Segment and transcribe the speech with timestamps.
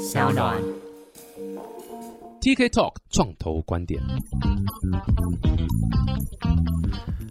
[0.00, 0.79] 小暖。
[2.40, 4.00] TK Talk 创投观点。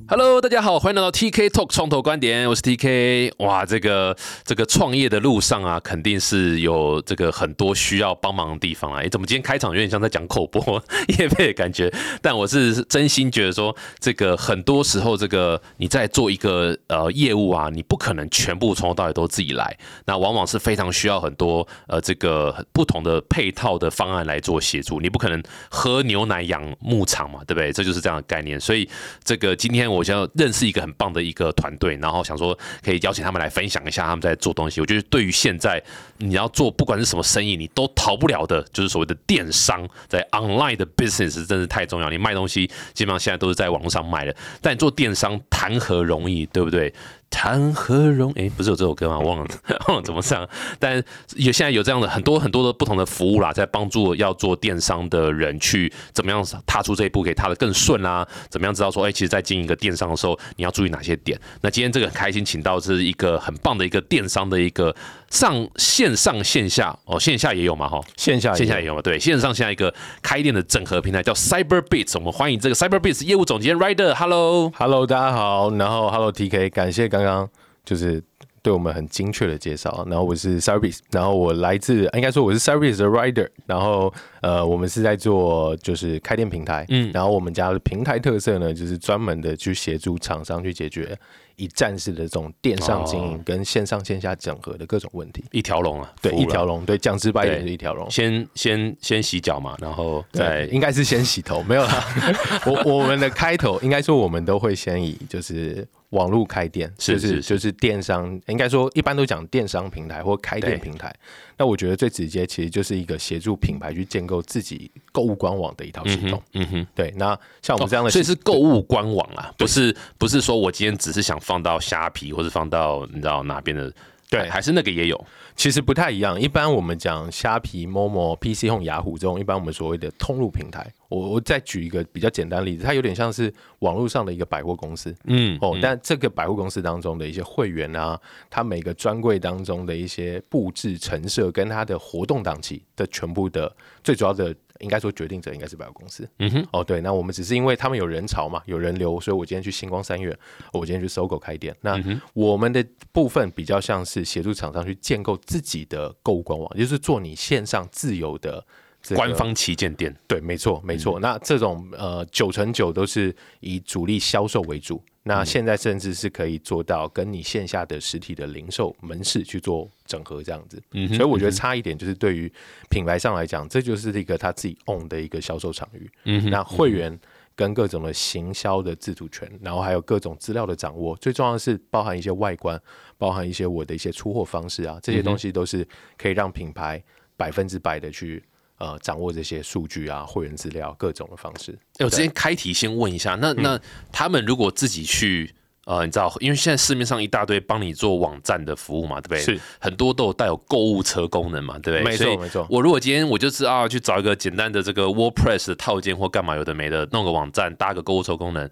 [0.07, 3.31] Hello，大家好，欢迎来到 TK Talk 创投观点，我是 TK。
[3.39, 9.01] 哇，这个这个创业的路上啊，肯定是有这个很多需要帮忙的地方啊。
[9.01, 10.83] 诶，怎么今天开场有点像在讲口播
[11.19, 11.93] 业配的感觉？
[12.23, 24.98] 但我是真心觉得说，这个很多时候，这个你在做一个呃业务啊，你不可能全部从头到尾都自己来，那往往是非常需要很多呃这个不同的配套的方案来做协助。
[24.99, 27.71] 你不可能喝牛奶养牧场嘛，对不对？
[27.71, 28.59] 这就是这样的概念。
[28.59, 28.89] 所以
[29.23, 34.81] 这个今天我想要认识一个很棒的一个团队，然后想说可以邀请他们来分享一下他们在做东西。
[34.81, 35.81] 我觉得对于现在
[36.17, 42.09] 你要做不管是什么生意，你都逃不了的，就是所谓的电商，在 online 的 business 真是太重要。
[42.09, 46.93] 你卖东西基本上现在都是在网络上卖的，但你做电商谈何容易，对不对？
[47.29, 48.49] 谈何容易？
[48.49, 49.17] 不是有这首歌吗？
[49.23, 49.47] 忘了
[49.87, 50.47] 忘了怎么唱。
[50.79, 50.95] 但
[51.35, 58.27] 有现在有这样的很多很多的不同的服务啦，在帮助要做电商的人去怎么样踏出这一步，可以踏得更顺啦。
[58.49, 61.39] 怎么样知道说，哎、其实，在经营一个电商的时候，你要注意哪些点？
[61.61, 64.95] 那今天这个很开心，请到是一个很棒的一个电商的一个
[65.29, 74.71] 上线上线下哦，线下也有嘛哈，线下线下也有嘛，对，线上现在一个开店的整合平台叫 CyberBits，我们欢迎这个 CyberBits 业务总监 Rider，Hello。
[74.75, 77.47] Hello，大家好，然后 Hello TK，感谢刚刚
[77.85, 78.21] 就是
[78.61, 80.03] 对我们很精确的介绍。
[80.09, 91.17] 然后我是 Service，然后我来自应该说我是 Service 的 Rider，然后呃我们是在做就是开店平台，嗯，然后我们家的平台特色呢就是专门的去协助厂商去解决
[91.59, 95.43] 一站式的这种电商经营跟线上线下整合的各种问题。
[95.51, 98.09] 一条龙啊，对，一条龙，对，讲直白一点是一条龙。
[98.09, 102.03] 先先先洗脚嘛，然后再，应该是先洗头，没有啦。
[102.65, 111.13] 我我们的开头应该说我们都会先以就是网络开店，就是是是就是电商，应该说一般都讲电商平台或开店平台。
[111.59, 116.41] 那我觉得最直接其实就是一个协助品牌去建构自己购物官网的一套系统。
[116.53, 123.93] 嗯哼，对，那像我们这样的系，所以是购物官网啊，不是不是说我今天只是想放到虾皮或者放到你知道哪边的，
[124.29, 125.25] 对还是那个也有，
[125.55, 126.39] 其实不太一样。
[126.39, 130.85] 一般我们讲虾皮、Momo、PC Home、雅虎这种，一般我们所谓的通路平台。
[131.09, 135.15] 我我再举一个比较简单的例子，它有点像是网络上的一个百货公司。
[135.23, 138.19] 嗯，哦，但这个百货公司当中的一些会员啊，
[138.51, 146.27] 它每个专柜当中的一些布置陈设，跟它的活动档期的全部的最主要的，应该说决定者应该是百货公司。
[146.39, 150.37] 嗯哼，哦，对，那我们只是因为他们有人潮嘛，有人流，所以我今天去星光三月，
[150.73, 151.75] 我今天去搜狗开店。
[151.81, 152.01] 那
[152.33, 158.65] 我们的部分比较像是协助厂商去建构自己的购物官网，也就是做你线上自由的。
[159.01, 161.19] 这个官方旗舰店，对，没错，没错。
[161.19, 165.01] 那这种呃九成九都是以主力销售为主。
[165.23, 170.81] 那现在甚至是可以做到跟你线下的实体的零售门市去做整合这样子。
[170.91, 172.51] 嗯所以我觉得差一点就是对于
[172.89, 176.09] 品牌上来讲，这就是一个他自己 own 的一个销售场域。
[176.25, 177.19] 嗯那会员。
[177.55, 182.81] 跟各种的行销的自主权，然后还有各种资料的掌握，最重要的是包含一些外观，
[183.17, 185.85] 包含一些我的一些出货方式啊，这些东西都是
[186.17, 187.03] 可以让品牌
[187.35, 188.41] 百分之百的去
[188.79, 191.77] 呃掌握这些数据啊、会员资料各种的方式。
[191.99, 193.79] 哎，我之前开题先问一下，嗯那那
[194.11, 195.53] 他们如果自己去。
[195.85, 199.41] 呃，你知道，因为现在市面上一大堆帮你做网站的服务嘛，对不对？
[199.41, 202.11] 是很多都有带有购物车功能嘛，对不对？
[202.11, 208.67] 没错没错我如果今天我就是啊，去找一个简单的这个 WordPress 的套件或干嘛有的没的，弄个网站搭个购物车功能，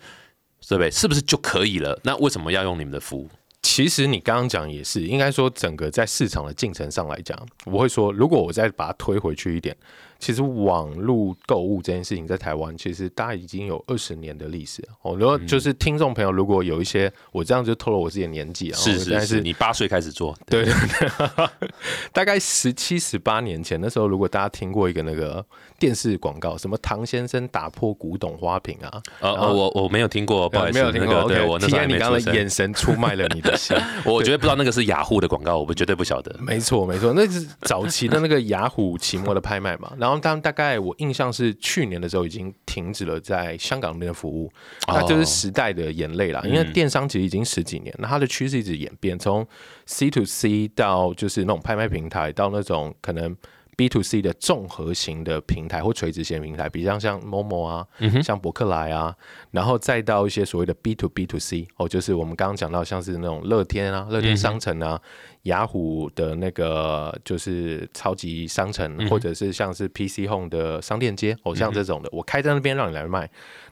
[0.67, 0.91] 对不对？
[0.91, 1.99] 是不是就可以了？
[2.03, 3.27] 那为什么要用你们的服务？
[3.61, 9.75] 其实你刚刚讲也是，应该说整个在市场的进程上来讲，我会说，如果我再把它推回去一点，
[10.19, 14.89] 其实网络购物这件事情在台湾，其实大概已经有二十年的历史了。
[15.01, 21.47] 哦，如果就是听众朋友，如果有一些，我这样就透露我自己的年纪啊，是是是，你八岁开始做，对对对，
[22.11, 25.45] 大概十七十八年前，那时候如果大家听过一个那个
[25.79, 33.75] 电视广告，什么唐先生打破古董花瓶啊，呃呃，我我没有听过，不好意思，没有听过那个对我那时候还体验你刚刚眼神出卖了你的心。
[34.05, 36.35] 我绝对不知道那个是雅虎的广告，我们绝对不晓得。
[36.39, 39.91] 没错，没错，那是早期的那个雅虎期末的拍卖嘛。
[39.97, 44.51] 然后他们大概我印象是去年的时候已经停止了在香港那边的服务，
[44.87, 46.41] 那就是时代的眼泪啦。
[46.45, 49.45] 因为电商其实已经十几年，那它的趋势一直演变，从
[49.85, 53.35] C to C 到就是那种拍卖平台，到那种可能
[53.77, 57.87] B to C 的综合型的平台或垂直型平台，比如像 Momo 啊，
[58.23, 59.15] 像博客来啊，
[59.51, 64.99] 然后再到一些所谓的 B to B to C 哦，就是我们刚刚讲到像是那种乐天啊、乐天商城啊、
[65.43, 73.29] 雅虎的那个就是超级商城，或者是像是 PC Home 的商店街，哦，像这种的，我开在那边让你来卖。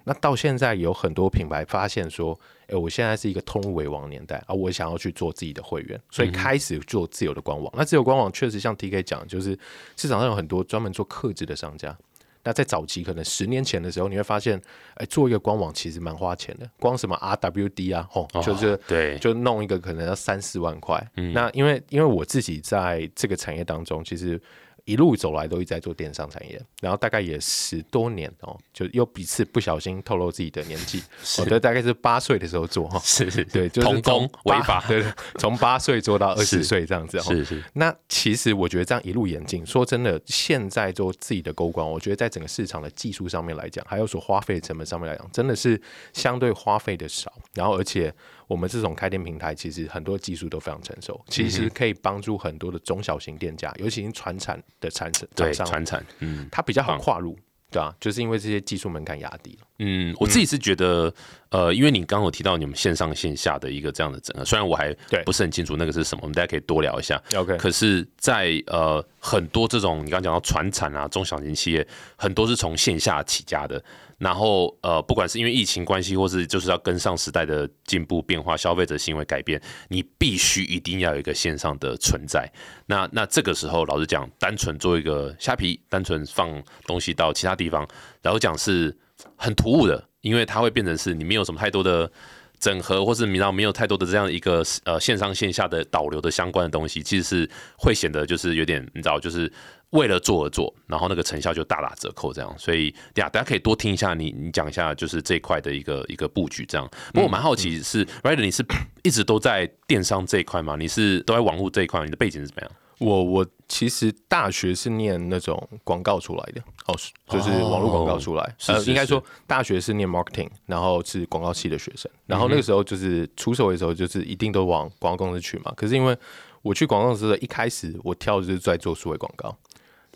[0.07, 7.73] 那到现在有很多品牌发现说，哎，我现在是一个通路为王年代啊，我想要去做自己的会员，所以开始做自由的官网。
[7.75, 9.57] 那自由官网确实像 TK 讲，就是
[9.97, 11.97] 市场上有很多专门做克制的商家。
[12.43, 14.61] 那在早期可能十年前的时候，你会发现，
[14.93, 21.03] 哎，做一个官网其实蛮花钱的，光什么 RWD 啊，吼，就是对，就弄一个可能要三四万块。
[21.33, 24.39] 那因为因为我自己在这个产业当中，其实。
[24.85, 31.03] 一路走来都一直在做电商产业，然后大概也十多年哦，就又彼此不小心透露自己的年纪，
[31.39, 37.63] 我觉得大概是八岁的时候做哈，是是，对，就是童工违法，对 对，从八岁做到二十岁这样子哈，是是。
[37.73, 45.81] 那其实我觉得这样一路演进，说真的，现在做自己的勾关，我觉得在整个市场的技术上面来讲，还有所花费成本上面来讲，真的是
[46.13, 48.13] 相对花费的少，然后而且。
[48.47, 57.37] 我们这种开店平台，其实很多技术都非常成熟，其实可以帮助很多的中小型店家，尤其是传产的产产对商，传产，嗯，它比较好跨入，
[57.71, 59.67] 对啊，就是因为这些技术门槛压低了。
[59.79, 61.13] 嗯，我自己是觉得，
[61.55, 64.93] 呃，因为你刚刚有提到你们线上线下的一个这样的整合，虽然我还
[65.23, 67.21] 不是很清楚那个是什么，我们大家可以多聊一下。
[67.33, 71.87] OK，可是，在呃很多这种你刚刚讲到传产啊，中小型企业，
[72.17, 73.81] 很多是从线下起家的。
[74.17, 82.51] 然后呃，不管是因为疫情关系，或是就是要跟上时代的进步变化，消费者行为改变，你必须一定要有一个线上的存在。
[82.85, 87.87] 那那这个时候，老实讲，单纯做一个虾皮，单纯放东西到其他地方，
[88.21, 88.93] 然后讲是
[89.37, 92.11] 很突兀的，因为它会变成是你没有什么太多的。
[92.57, 99.51] 整合或是你知道没有太多的这样一个呃线上线下的导流的相关的东西，其实是会显得就是有点你知道就是
[99.89, 102.55] 为了做而做，然后那个成效就大打折扣这样。
[102.57, 106.89] 所以呀，大家可以多听一下你你讲一下就是这一块的一个一个布局这样。
[107.13, 108.65] 不过我蛮好奇是 Rider 你是
[109.03, 110.77] 一直都在电商这一块吗？
[110.79, 112.01] 你是都在网络这一块？
[112.05, 112.71] 你的背景是怎么样？
[112.99, 116.95] 我我其实大学是念那种广告出来的哦，
[117.27, 118.55] 就是网络广告出来。
[118.67, 122.09] 呃，应该说大学是念 marketing，然后是广告系的学生。
[122.25, 125.73] 然后那个时候就是出社会的时候，就是一定都往广告公司去嘛。
[125.75, 126.17] 可是因为
[126.61, 129.49] 我去广告公司的一开始，我跳的就是在做数位广告，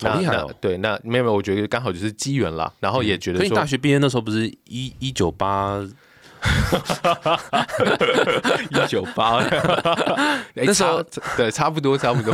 [0.02, 0.46] 好厉害。
[0.62, 2.72] 对，那没有没有，我觉得刚好就是机缘啦。
[2.80, 5.86] 然后也觉得，所以大学毕业那时候不是一一九八。
[8.70, 9.44] 一九八，
[10.54, 11.04] 那时候
[11.36, 12.34] 对，差不多差不多。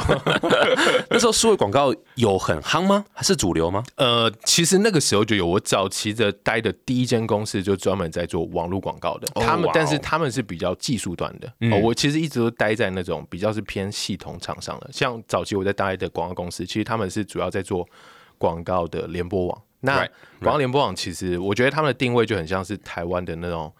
[1.09, 3.05] 那时候数位广告有很夯吗？
[3.13, 3.83] 还是主流吗？
[3.95, 5.45] 呃，其实那个时候就有。
[5.45, 11.53] 我早期的待的第一间公司就专门在做网络广告的，他们但是他们是比较技术端的。
[11.81, 17.87] 我其实一直都待在那种比较是偏系统厂商的，像早期我在待的广告公司，其实他们是主要在做
[18.37, 19.61] 广告的联播网。
[19.81, 19.97] 那
[20.39, 23.71] 广告联播网其实我觉得他们的定位就很像是台湾的那种。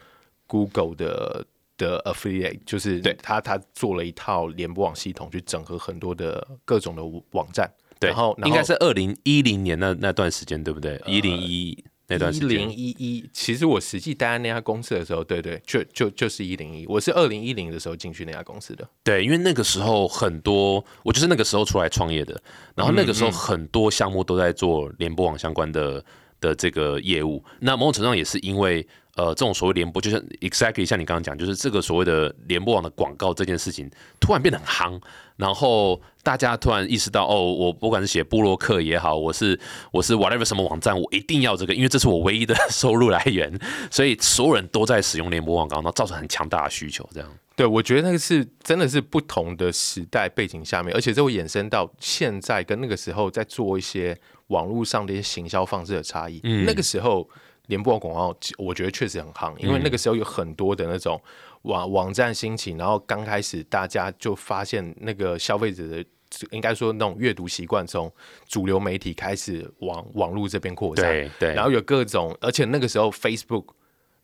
[0.48, 1.46] Google 的
[1.78, 7.70] 的 affiliate 就是对他他做了一套联播网系统去整合很多的各种的网站，
[8.00, 11.02] 对然后应该是二零一零年那那段时间对不对？
[11.06, 18.88] 一零一那段时间，一零一一，其实我实际待在那家公司的时候，对对，就就就是一零一，我是二零一零的时候进去那家公司的。
[19.04, 22.40] 对，因为那个时候很多，我就是那个时候出来创业的，
[22.76, 26.06] 然后那个时候很多项目都在做联播网相关的
[26.40, 28.88] 的这个业务，那某种程度上也是因为。
[29.16, 33.90] 呃，这种所谓联播，就像 exactly 像你刚刚讲，就是这个所谓的联播网的广告这件事情，
[34.20, 35.02] 突然变得很夯，
[35.38, 39.58] 然后大家突然意识到，哦，我不管是写布洛克也好，我是
[39.94, 43.58] 我是 whatever 什么网站，我一定要这个，因为这是我唯一的 收入来源，
[43.90, 47.30] 所以所有人都在使用联播广告，然后造成很强大的需求，这样。
[47.56, 54.18] 对，我觉得那个是真的是不同的时代背景下面，而且这会衍生到现在跟那个时候在做一些
[54.48, 56.42] 网络上的一些行销方式的差异。
[56.44, 57.26] 嗯，那个时候。
[57.68, 61.20] 联播广告，我觉得确实很夯，因为那个时候有很多的那种
[61.64, 66.06] 网网站兴起，然后刚开始大家就发现那个消费者的
[66.52, 68.12] 应该说那种阅读习惯从，
[68.48, 73.66] 主流媒体开始往网络这边扩展，对对，然后有各种，而且那个时候 Facebook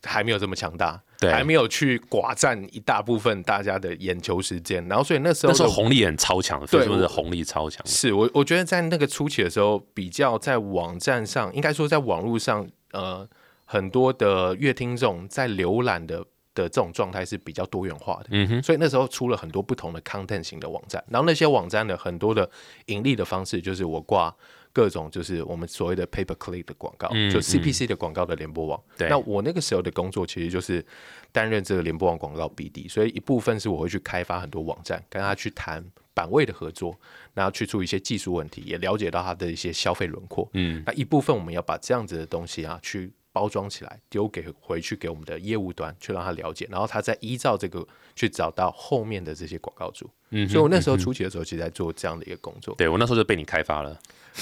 [0.03, 12.69] 还没有这么强大，对，还没有去寡占一大部分大家的眼球时间，然后所以那时候那时候红利很超强，Facebook 的红利超强，是我我觉得在那个初期的时候，比较在网站上，应该说在网络上。
[12.91, 13.27] 呃，
[13.65, 16.19] 很多的乐听众在浏览的
[16.53, 22.50] 的这种状态是比较多元化的，嗯哼，所以那时候出了很多不同的 content 型的网站，然后那些网站的很多的
[22.88, 24.36] 盈利的方式就是我挂
[24.74, 28.82] 各种就是我们所谓的 pay per click 的广告，就 CPC 的广告的联播网。
[28.98, 30.86] 那我那个时候的工作其实就是
[31.32, 35.84] 担任这个联播网广告 BD，所以一部分是我会去开发很多网站，跟他去谈。
[36.13, 36.94] 版位的合作，
[37.34, 40.48] 然后去出一些技术问题，也了解到他的一些消费轮廓。
[40.54, 47.85] 嗯，那一部分我们要把这样子的东西啊，去包装起来，丢给回去给我们的业务端去让他了解，然后他再依照这个
[48.15, 50.09] 去找到后面的这些广告主。
[50.31, 52.73] 嗯，所以我那时候初期的时候，其实在做这样的一个工作。
[52.75, 53.97] 对我那时候就被你开发了。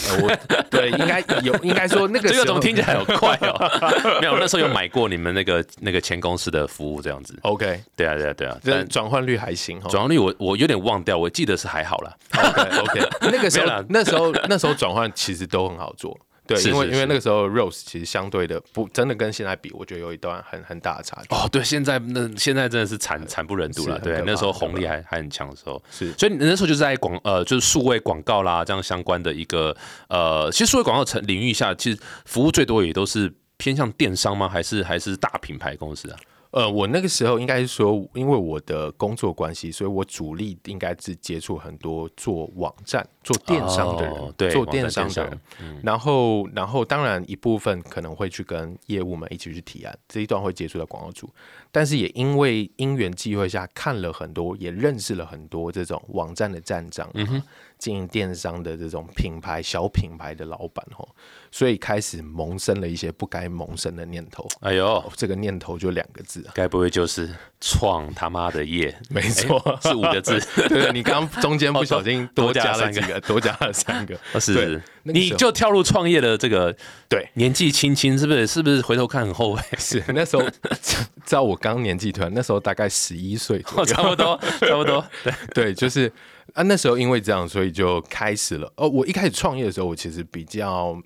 [0.08, 0.36] 呃我
[0.70, 3.58] 对应该有应该说那个这个怎么时候听起来好快哦？
[4.22, 7.36] 没有，那时候有买过你们那个那个前公司的服务这样子。
[7.42, 8.60] OK，对啊，对啊，对啊。
[8.64, 9.90] 这但转换率还行哈。
[9.90, 12.16] 转换率我我有点忘掉，我记得是还好啦。
[12.34, 16.16] OK OK， 那个时候那时候那时候转换其实都很好做。
[16.50, 21.28] 对，因为是是是因为那个时候 Rose 其实相对的不真的跟现在比，我觉得有一段很很大的差距。
[21.30, 24.00] 哦，对，现在那现在真的是惨惨不忍睹了。
[24.00, 29.76] 对，那时候红利还还很强的时候，是所以你那时候就是在广呃，就是数位广告啦这样相关的一个
[30.08, 34.50] 呃，其实数位广告层领域下，其实服务最多也都是偏向电商吗？
[34.50, 36.18] 还是还是大品牌公司啊？
[36.52, 45.82] 呃，我那个时候应该是说，因为我的工作关系，所以我主力应该是接触很多做网站、做电商的人，哦对做电商的电人。
[45.84, 51.30] 然后，然后当然一部分可能会去跟业务们一起去提案，这一段会接触到广告主，
[51.72, 57.44] 但是也因为因缘际会下看了很多，也认识了很多这种网站的站长、啊，
[57.78, 61.08] 经营电商的这种品牌小品牌的老板哦，
[61.52, 64.48] 所以开始萌生了一些不该萌生的念头。
[64.62, 67.30] 哎呦哦，，这个念头就两个字啊，该不会就是
[67.62, 68.94] 创他妈的业？
[69.10, 70.40] 没错，是五个字。
[70.68, 74.16] 对 对，你刚刚中间不小心多 多加了三个几个，多加了三个。
[74.34, 76.76] 哦是你就跳入创业的这个
[77.08, 78.46] 对，年纪轻轻，是不是？
[78.46, 79.62] 是不是回头看很后悔？
[79.78, 80.44] 是那时候，
[81.26, 85.06] 知道我刚年纪团，那时候大概十一岁左哦， 差不多，差不多。
[85.24, 86.12] 对， 对，就是
[86.54, 88.72] 啊，那时候因为这样，所以就开始了。
[88.76, 91.00] 哦，我一开始创业的时候，我其实比较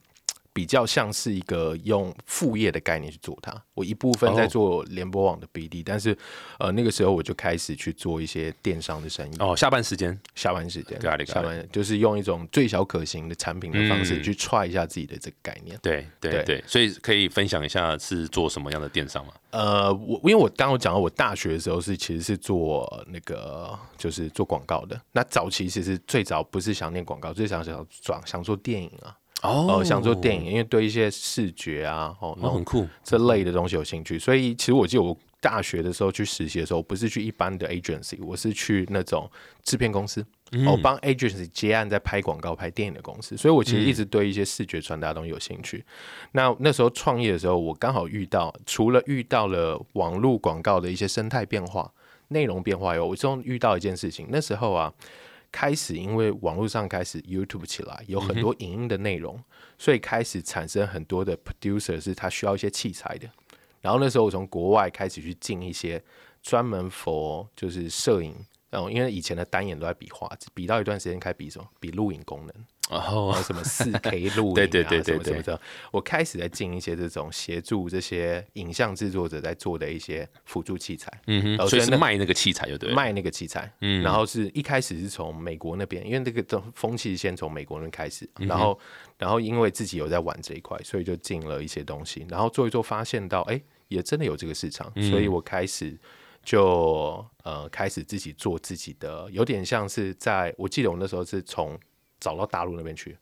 [0.53, 3.53] 比较像是一个用副业的概念去做它。
[3.73, 6.15] 我一部分在哦做联播网的 BD，、但是
[6.59, 9.35] 呃那个时候我就开始去做一些电商的生意。
[9.39, 15.77] 哦，下班时间，下班时间下班就是用一种最小可行的产品的方式嗯去踹一下自己的这个概念。
[15.81, 19.33] 对对对对，所以可以分享一下是做什么样的电商吗？
[19.49, 24.99] 呃，我因为我刚刚有讲到，我大学的时候是其实是做那个就是做广告的。
[25.11, 32.87] 那早期其实最早不是想念广告，最想想转想做电影啊，哦哦、想做电影，因为对一些视觉啊，哦，那哦，很酷。
[33.03, 39.29] 这类的东西有兴趣，所以其实我记得我大学的时候去实习的时候，不是去一般的 agency，我是去那种
[39.61, 45.83] 制片公司，嗯我帮 agency 接案在拍广告、拍电影的公司，所以我其实一直对一些视觉传达的东西有兴趣。
[46.31, 51.91] 那那时候创业的时候，我刚好遇到，除了遇到了网络广告的一些生态变化、
[52.29, 54.93] 内容变化以后，我终于遇到一件事情，那时候啊。
[55.53, 59.41] 开始，因为网络上开始 YouTube 起来，有很多影音的内容，
[59.77, 63.29] 所以开始产生很多的 producer 是他需要一些器材的。
[63.79, 66.03] 然后那时候我从国外开始去进一些
[66.41, 68.35] 专门 for 就是摄影，
[68.71, 71.69] 然后因为以前的单眼都在比画质，比到一段时间开始比什么？
[71.79, 72.65] 比录影功能。
[72.89, 75.41] 然哦，后什么四 K 录影、啊，对对对对对。
[75.41, 75.59] 的，
[75.91, 82.93] 我开始在进一些这种协助这些影像制作者在做的一些辅助器材，嗯哼，所以是卖那个器材，就对。
[82.93, 84.03] 卖那个器材，嗯。
[84.03, 88.77] 然后是一开始是从美国那边，因为那个风风气先从美国那边开始，嗯然后
[89.17, 95.09] 然后因为自己有在玩这一块，所以就进了一些东西，然后做一做发现到，哎，也真的有这个市场，嗯。
[95.09, 95.97] 所以我开始
[96.43, 101.79] 就呃开始自己做自己的，有点像是在我记得我那时候是从
[102.23, 103.17] 找到大陆那边去。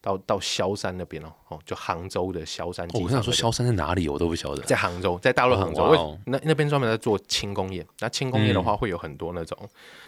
[0.00, 2.86] 到到萧山那边哦，哦，就杭州的萧山。
[2.92, 4.60] 我想说萧山在哪里，我都不晓得。
[4.60, 7.82] 在杭州，在大陆杭州，哦哦那那边专门在做轻工业。
[8.00, 9.58] 那轻工业的话，会有很多那种，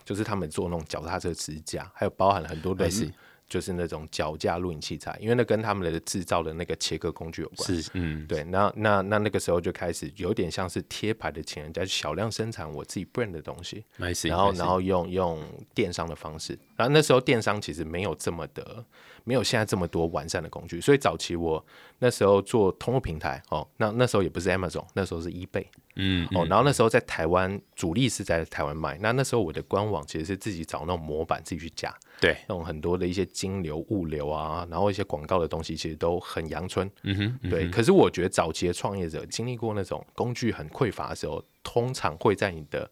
[0.05, 3.11] 就是他们做那种脚踏车支架，还有包含了很多类似
[3.49, 7.83] 就是那种脚架录影器材，因为那跟他们的制造的那个切割工具有关。
[7.83, 13.85] 是，嗯，对，那那那那个时候就开始有点像是贴牌的请人家小量生产我自己 brand 的东西。
[13.99, 15.43] See，然后然后用用
[15.75, 18.85] 电商的方式，然后那时候电商其实没有这么的，
[19.27, 21.63] 没有现在这么多完善的工具，所以早期我
[21.99, 25.67] 那时候做通路平台哦，那那时候也不是 Amazon，那时候是 eBay
[25.97, 36.89] 嗯，哦，然后那时候在台湾主力是在台湾卖，那那时候我的官网其实是自己找那种模板自己去加，对，那种很多的一些金流、物流啊，然后一些广告的东西，其实都很阳春。
[37.03, 37.51] 嗯哼，嗯。
[37.51, 42.89] 对，可是我觉得早期的创业者经历过那种工具很匮乏的时候，通常会在你的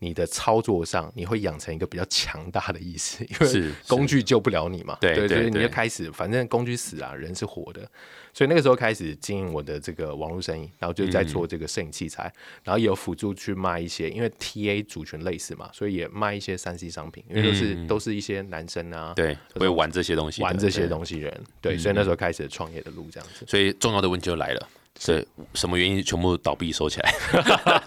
[0.00, 4.98] 你的操作上，你会养成一个比较强大的意识， 因为工具救不了你嘛。
[5.00, 7.88] 对对所以你就开始，反正工具死啊，人是活的。
[8.32, 20.90] 所以那个时候开始经营我的这个网络生意，然后就在做这个摄影器材，然后也有辅助去卖一些，因为 TA 族群类似嘛，所以也卖一些三 C 商品，因为都是、都是一些男生啊，对，会玩这些东西，玩这些。
[20.90, 23.44] 东西人，对，所以那时候开始创业的路这样子。
[23.46, 24.68] 所以重要的问题就来了，
[25.06, 27.14] 对，什么原因全部倒闭收起来？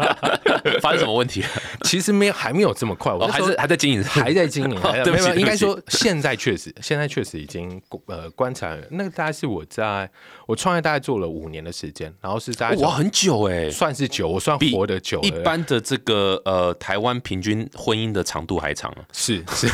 [0.82, 1.44] 发生什么问题？
[1.84, 3.14] 其实没有，还没有这么快。
[3.14, 4.82] 我还是还在经营，还在经营。
[5.04, 8.76] 对不起，应该说现在确实，现在确实已经呃观察。
[8.90, 10.10] 那个大概是我在
[10.48, 15.22] 我创业大概做了五年的时间，然后是在哇很久哎，算是久，我算活得久。
[15.22, 19.68] 一般的这个呃台湾平均婚姻的长度还长啊，是是，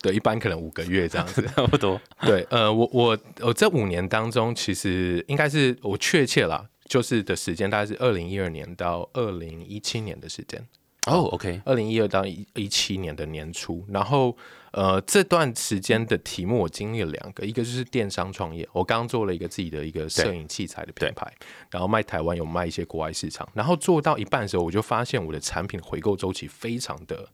[0.00, 2.00] 对，一般可能五个月这样子差不多。
[2.20, 6.68] 对，呃，我我我这五年当中，其实应该是我确切了。
[6.88, 10.60] 就是的时间大概是二零一二年到二零一七年的时间
[11.06, 14.36] 哦，OK，二零一二到一一七年的年初，然后
[14.72, 21.32] 呃这段时间的题目我经历了两个，一个就是电商创业，我刚做了一个自己的一个摄影器材的品牌，
[21.70, 27.30] 然后卖台湾有卖一些国外市场，然后做到一半的时候，我就发现我的产品回购周期非常的。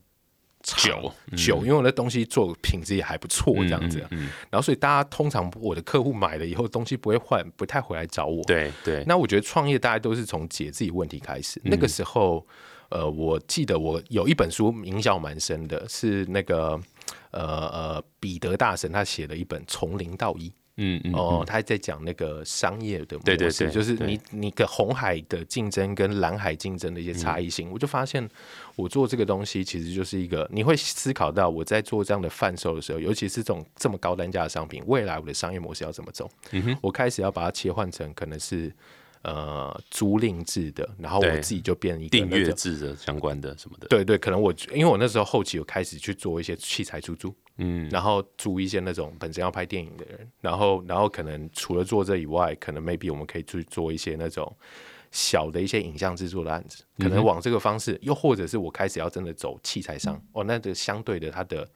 [0.76, 3.98] 久久，因为我的东西做品质也还不错，这样子。
[4.50, 8.42] 然后，所以大家通常我的客户买了以后，东西不会换，不太回来找我。
[8.44, 9.04] 对对。
[9.06, 11.60] 那我觉得创业大家都是从解自己问题开始。
[11.64, 12.46] 那个时候，
[12.90, 16.78] 呃，我记得我有一本书影响蛮深的，是那个
[17.30, 20.48] 呃呃彼得大神他写的一本《从零到一》。
[20.78, 28.26] 嗯嗯哦，他在讲那个商业的模式，就是你你跟红海的竞争跟蓝海竞争的一些差异性，我就发现
[28.76, 36.30] 我做这个东西其实就是一个，你会思考到我在做这样的贩售的时候，尤其是这种这么高单价的商品，未来我的商业模式要怎么走？
[36.52, 38.72] 嗯哼，我开始要把它切换成可能是。
[39.22, 43.88] 呃，租赁制的，然后我自己就变一个订阅制的相关的什么的。
[43.88, 54.56] 对对，可能我因为我那时候后期有开始去做一些器材出租，嗯，然后租一些那种本身要拍电影的人，然后然后可能除了做这以外，可能 maybe 我们可以去做一些那种
[55.10, 61.68] 小的一些影像制作的案子，可能往这个方式，又或者是我开始要真的走器材商，哦，那个相对的它的。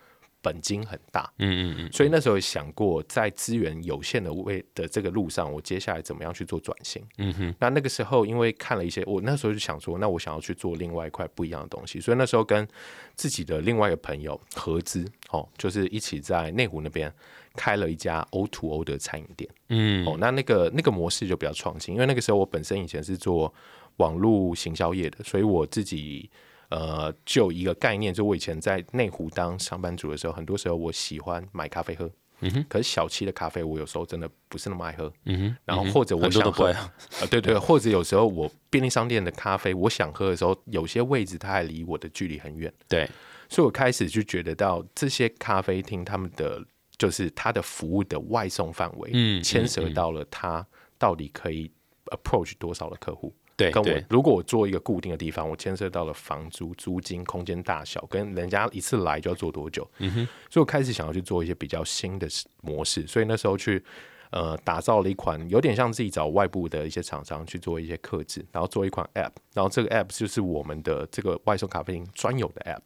[0.42, 7.00] 本金很大，嗯嗯嗯，所以那时候想过，在资源有限的位的这个路上，我接下来怎么样去做转型？
[7.18, 12.66] 嗯哼，那那个时候因为看了一些，我那时候就想说，那我想要去做另外一块不一样的东西，所以那时候跟
[13.14, 17.10] 自己的另外一个朋友合资，哦，就是一起在内湖那边
[17.54, 23.54] 开了一家 O to O 的餐饮店，嗯，哦，那那个那个模式就比较创新，因为那个时候我本身以前是做
[23.98, 26.28] 网络行销业的，所以我自己。
[26.72, 32.10] 呃，就一个概念，就我以前在内湖当上班族的时候，很多时候我喜欢买咖啡喝，
[32.40, 32.64] 嗯哼。
[32.66, 35.56] 可是小七的咖啡，我有时候真的不是那么爱喝，嗯哼。
[35.66, 36.92] 然后或者我想喝，啊，
[37.30, 43.06] 对对，或者有时候我便利商店的咖啡，我想喝的时候，有些位置它还离我的距离很远，对。
[43.50, 46.64] 所以我开始就觉得到这些咖啡厅，他们的
[46.96, 51.70] 就是它的服务的外送范围，嗯，牵涉到了它到底可以
[52.06, 53.30] approach 多少的客户。
[53.56, 59.88] 对，跟我如果我做一个固定的地方，我牵涉到了房租、租金、空间大小，跟人家一次来就要做多久？
[59.98, 62.26] 嗯哼，所以我开始想要去做一些比较新的
[62.62, 63.82] 模式，所以那时候去
[64.30, 72.80] 呃打造了一款有点像自己找外部的一些厂商去做一些克制，然后做一款 App，然后这个 App 就是我们的这个外送咖啡厅专有的 App，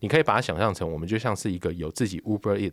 [0.00, 2.72] 你可以把它想象成我们就像是一个有自己 Uber Eat。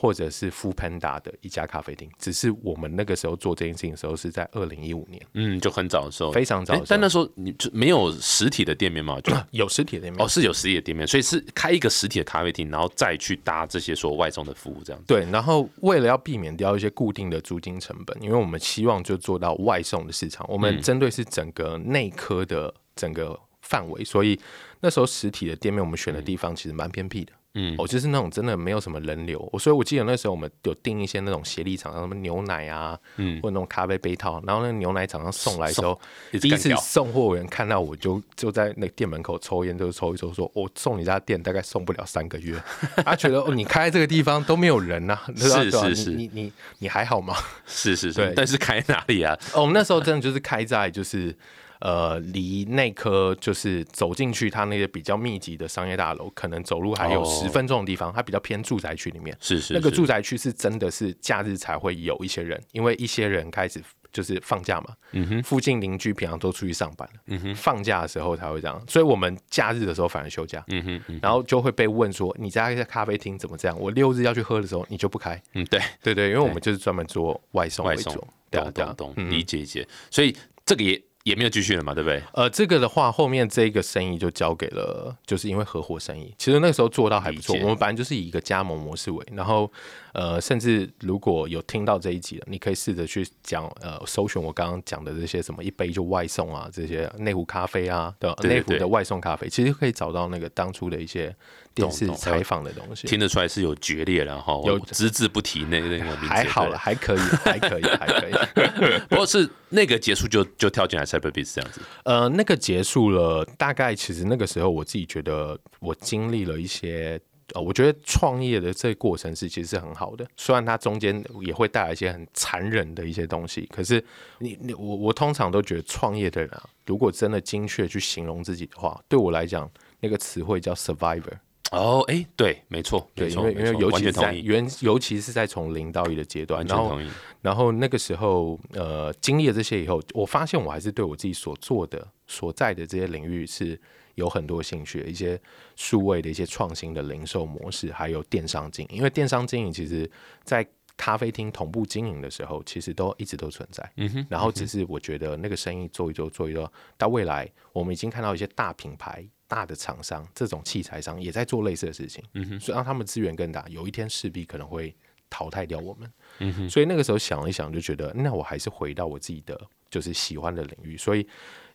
[0.00, 6.80] 或者是 Fu Panda 的一家咖啡厅，只是我们那个时候做这件事情的时候是在二零一五年，嗯，就很早的时候，非常早。
[6.86, 9.20] 但那时候你就没有实体的店面嘛？
[9.22, 15.24] 就 有实体的店面哦，是有实体的店面，所以是开一个实体的咖啡厅，然后再去搭这些所外送的服务，这样对。
[15.32, 24.38] 然后为了要避免掉一些固定的租金成本，因为我们希望就做到外送的市场，我们针对是整个内科的整个范围，所以
[24.80, 27.32] 那时候实体的店面我们选的地方其实蛮偏僻的。
[27.32, 27.37] 嗯，
[27.76, 35.98] 我就是那种真的没有什么人流，我所以我记得那时候我们有订一些那种协力厂商，什么牛奶啊，嗯，或者那种咖啡杯套，然后那个牛奶厂商送来的时候，
[36.32, 42.60] 第一次送货员看到我就就在那店门口抽烟，就抽一抽，说我送你家店大概送不了三个月，
[43.04, 47.34] 他觉得哦你开这个地方都没有人呐，是是是，你你你还好吗？
[47.66, 49.36] 是是是，但是开哪里啊？
[49.54, 51.34] 哦，我们那时候真的就是开在就是。
[51.80, 59.36] 呃，离内科就是走进去，它那些比较密集的商业大楼，可能走路还有十分钟的地方，它比较偏住宅区里面。
[59.40, 63.80] 是是，那个住宅区是真的是假日才会有一些人，因为一些人开始
[64.12, 64.88] 就是放假嘛。
[65.12, 67.20] 嗯哼，附近邻居平常都出去上班了。
[67.26, 70.64] 嗯哼，放假的时候才会这样，所以我们假日的时候反而休假。
[70.68, 73.78] 嗯哼，然后就会被问说，你家在咖啡厅怎么这样？
[73.78, 75.40] 我六日要去喝的时候，你就不开。
[75.54, 78.12] 嗯，对对对，因为我们就是专门做外送外送，
[78.50, 79.86] 懂懂懂，理解理解。
[80.10, 80.36] 所以
[80.66, 81.00] 这个也。
[81.28, 82.22] 也没有继续了嘛，对不对？
[82.32, 86.34] 呃，这个的话，后面这个生意就交给了，就是因为合伙生意。
[86.38, 87.54] 其实那个时候做到还不错。
[87.56, 89.70] 我们本来就是以一个加盟模式为，然后
[90.14, 101.34] 呃，甚至如果有听到这一集的，你可以试着去讲呃，搜寻我刚刚讲的这些什么一杯就外送啊，这些内湖咖啡啊的对内湖的外送咖啡，其实可以找到那个当初的一些
[101.82, 103.06] 电视懂懂采访的东西。
[103.06, 108.32] 听得出来是有决裂了哈，有只字不提那那个名字，还好了，还可以，还可以， 还可以。
[109.08, 117.20] 不过是那个结束就就跳进来 Cyberbeats 这样子，呃，那个结束了，大概其实那个时候我自己觉得我经历了一些。
[117.54, 124.04] 呃，我觉得创业的这个过程是其实是很好的，虽然它中间也会带来一些很残忍的一些东西，可是
[124.40, 129.66] 你你我我通常都觉得创业的人啊，如果真的精确去形容自己的话，对我来讲，
[130.00, 131.38] 那个词汇叫 survivor。
[131.70, 136.98] 哦，哎，对，没错，没对，因，为因为尤其是在原尤其是在从零到一的阶段，然后
[137.42, 143.78] 然后那个时候，呃，经历了这些以后，我发现我还是对我自己所做的、所在的这些领域是
[144.14, 145.38] 有很多兴趣的，一些
[145.76, 148.96] 数位的一些创新的零售模式，还有电商经营。
[148.96, 150.10] 因为电商经营其实，
[150.44, 150.66] 在
[150.98, 153.90] 咖啡厅同步经营的时候，其实都一直都存在。
[153.96, 164.94] 嗯哼，然后只是我觉得那个生意做一做做一做，到未来我们已经看到一些大品牌、大的厂商，这种器材商也在做类似的事情，嗯哼，所以让他们资源更大，有一天势必可能会
[165.30, 169.58] 淘汰掉我们，嗯哼，所以那个时候想了一想，就觉得那我还是回到我自己的
[169.88, 171.24] 就是喜欢的领域，所以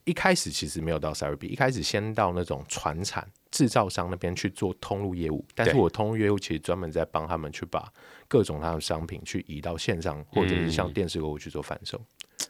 [0.06, 7.92] 一开始其实没有到 a r b 一开始先到那种船产制造商那边去做通路业务，但是我通路业务其实专门在帮他们去把
[8.28, 12.02] 各种他的商品去移到线上，或者是像电视购物去做贩售。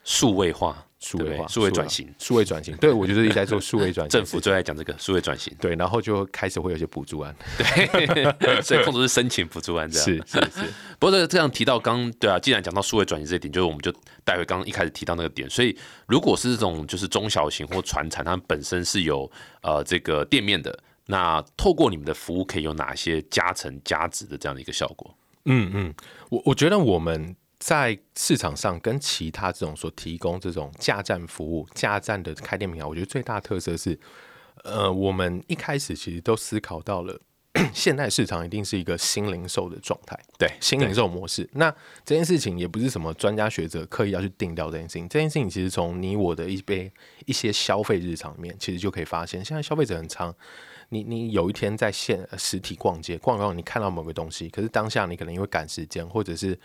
[0.04, 4.10] 数位化，数位化、对数位转型，数位转型，对我就是一直在做数位转型。
[4.20, 10.06] 政府最爱讲这个数位转型，对，然后就开始会有一些补助案，对 所以控制是申请补助案这样。
[10.06, 13.94] 是是是，不过这这样提到刚对啊，既然讲到数位转型这一点，就是我们就
[14.24, 15.50] 带回刚刚一开始提到那个点。
[15.50, 19.30] 所以如果是这种就是中小型或传产，他们本身是有
[19.62, 25.16] 呃这个店面的，那透过你们的服务可以有哪些加成加值的这样的一个效果？
[25.46, 25.94] 嗯嗯，
[26.30, 33.98] 我我觉得我们在市场上跟其他这种所提供这种架站服务、架站的开店平台，我觉得最大特色是，
[34.66, 37.22] 呃，我们一开始其实都思考到了。
[37.72, 41.48] 现代市场一定是一个新零售的状态，对新零售模式。
[41.54, 41.74] 那
[42.04, 46.92] 这件事情也不是什么专家学者刻意要去定掉这件事情，这件事情其实从你我的一杯
[47.28, 50.36] 一些消费日常里面，其实就可以发现，现在消费者很常，
[50.90, 56.60] 你你有一天在现呃实体逛街逛逛，你看到某个东西，可是当下你可能因为赶时间，或者是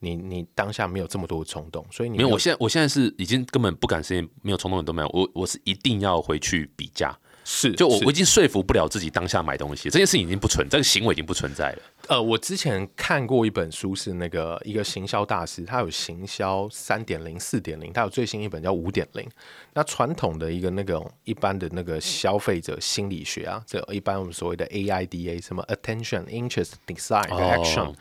[0.00, 7.16] 你你当下没有这么多的冲动，所以你没有，我现在我现在是已经根本不敢实现，没有冲动的都没有，我我是一定要回去比价。
[7.46, 11.82] 是是就我我已经说服不了自己当下买东西，这件事情已经不存，这个行为已经不存在了。
[12.08, 19.28] 呃，我之前看过一本书，是那个一个行销大师，他有行销三点零、四点零，他有最新一本叫五点零。
[19.74, 27.94] 那传统的一个那种一般的那个消费者心理学啊，这一般我们所谓的 AIDA，什么 attention、interest、desire、action，、哦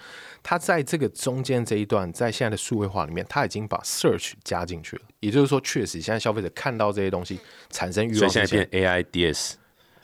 [0.44, 5.02] 它在这个中间这一段，在现在的数位化里面，它已经把 search 加进去了。
[5.22, 9.54] 也就是说，确实现在消费者看到这些东西产生欲望所以现在变 AIDS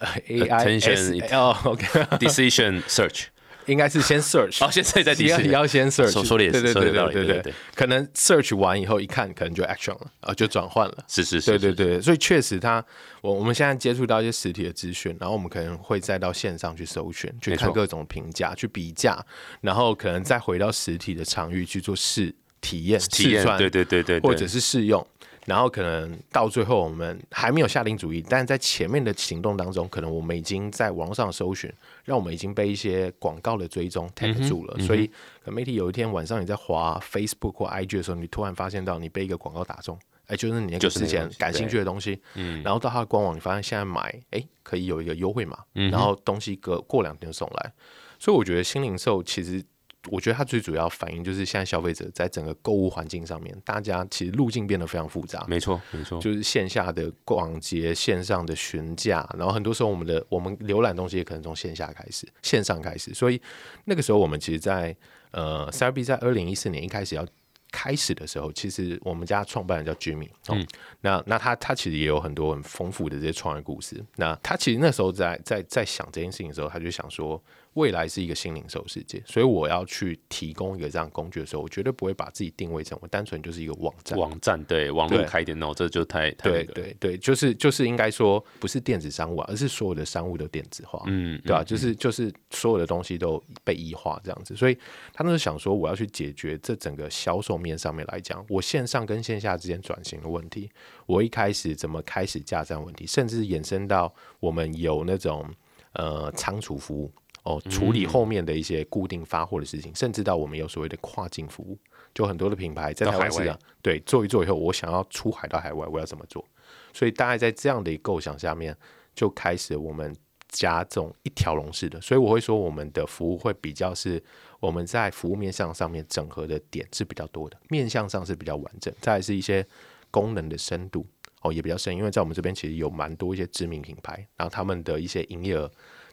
[0.00, 0.48] AI
[0.80, 3.26] attention- S- 哦，OK，decision search。
[3.66, 7.54] 应该是先 search，哦，现在在第四要要先 search，说说的也是对对对对对理对对对。
[7.74, 11.04] 可能 search 完以后一看，可能就 action 了啊，就转换了。
[11.06, 12.84] 是是是，是对对对，所以确实它，
[13.20, 19.24] 我我们现在接触到一些实体的资讯，然后我们可能会再到线上去搜寻，去看各种评价，去比价，
[19.60, 24.28] 然后可能再回到实体的场域去做试体验、试穿，对对对对，对。
[24.28, 25.06] 或者是试用。
[25.46, 31.72] 然后可能到最后我们还没有下定主意，但是在前面的行动当中，可能我们已经在网络上搜寻，
[32.04, 34.78] 让我们已经被一些广告的追踪嗯 tag 住了。
[34.80, 47.72] 所以，可能媒体有一天晚上你在滑 Facebook 或 IG 的时候，你突然发现到你被一个广告打中，哎，就是你那个之前感兴趣的东西，嗯，然后到它的官网，你发现现在买，哎，可以有一个优惠码，然后东西隔过两天送来。
[48.18, 49.64] 所以我觉得新零售其实。
[50.08, 55.44] 我觉得它最主要反映就是现在消费者在整个购物环境上面，大家其实路径变得非常复杂。
[55.46, 63.40] 没错没错，就是线下的逛街、线上的询价，然后很多时候我们的我们浏览东西也可能从线下开始、线上开始，所以
[63.84, 64.96] 那个时候我们其实在，
[65.32, 67.26] 呃 c r b 在二零一四年一开始要
[67.70, 70.56] 开始的时候，其实我们家创办人叫 Jimmy，哦，
[71.02, 74.02] 那那他他其实也有很多很丰富的这些创业故事。
[74.16, 77.40] 那他其实那时候在在在想这件事情的时候，他就想说，
[77.74, 84.18] 未来是一个新零售世界，所以我要去提供一个这样工具的时候，我绝对不会把自己定位成我单纯就是一个网站。
[84.18, 94.76] 网站对网络开店那这就太太对对对，就是就是应该说不是电子商务啊，而是所有的商务都电子化，嗯对吧、就是就是所有的东西都被异化这样子，所以
[95.12, 100.68] 他那时候想说，我要去解决这整个销售面上面来讲，我线上跟线下之间转型的问题，
[101.06, 105.48] 我一开始怎么开始架站问题，甚至延伸到我们有那种
[105.92, 107.12] 呃仓储服务。
[107.50, 111.78] 哦哦，处理后面的一些固定发货的事情，甚至到我们有所谓的跨境服务，
[112.14, 116.44] 就很多的品牌在台湾市场对做一做以后，我想要出海到海外，我要怎么做？
[116.92, 118.76] 所以大概在这样的一个构想下面，
[119.14, 120.14] 就开始我们
[120.48, 124.22] 加这种一条龙式的，所以我会说我们的服务会比较是
[124.58, 129.64] 我们在服务面向上面整合的点是比较多的，面向上是比较完整，再是一些
[130.10, 131.06] 功能的深度
[131.42, 135.70] 哦也比较深，因为在我们这边其实有蛮多一些知名品牌，然后他们的一些营业额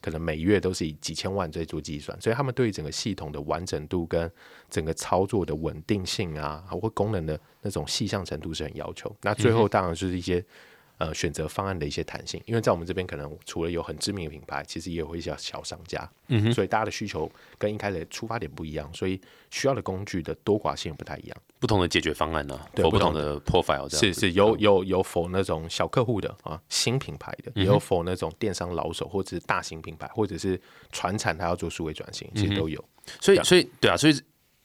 [0.07, 4.31] 可能每月都是以几千万在做计算，所以他们对于整个系统的完整度跟
[4.69, 9.13] 整个操作的稳定性啊，或功能的那种细项程度是很要求。
[9.21, 10.41] 那最后当然就是一些。
[10.97, 30.59] 呃，选择方案的一些弹性，因为在我们这边可能除了有很知名的品牌，其实也有一些小商家，嗯哼，所以大家的需求跟一开始出发点不一样，所以需要的工具的多寡性不太一样，不同的解决方案呢，对，不同的 profile，是是有有有否那种小客户的啊，新品牌的，也有否那种电商老手或者是大型品牌，或者是
[30.91, 32.83] 传产他要做数位转型，其实都有，
[33.21, 34.19] 所以所以对啊，所以。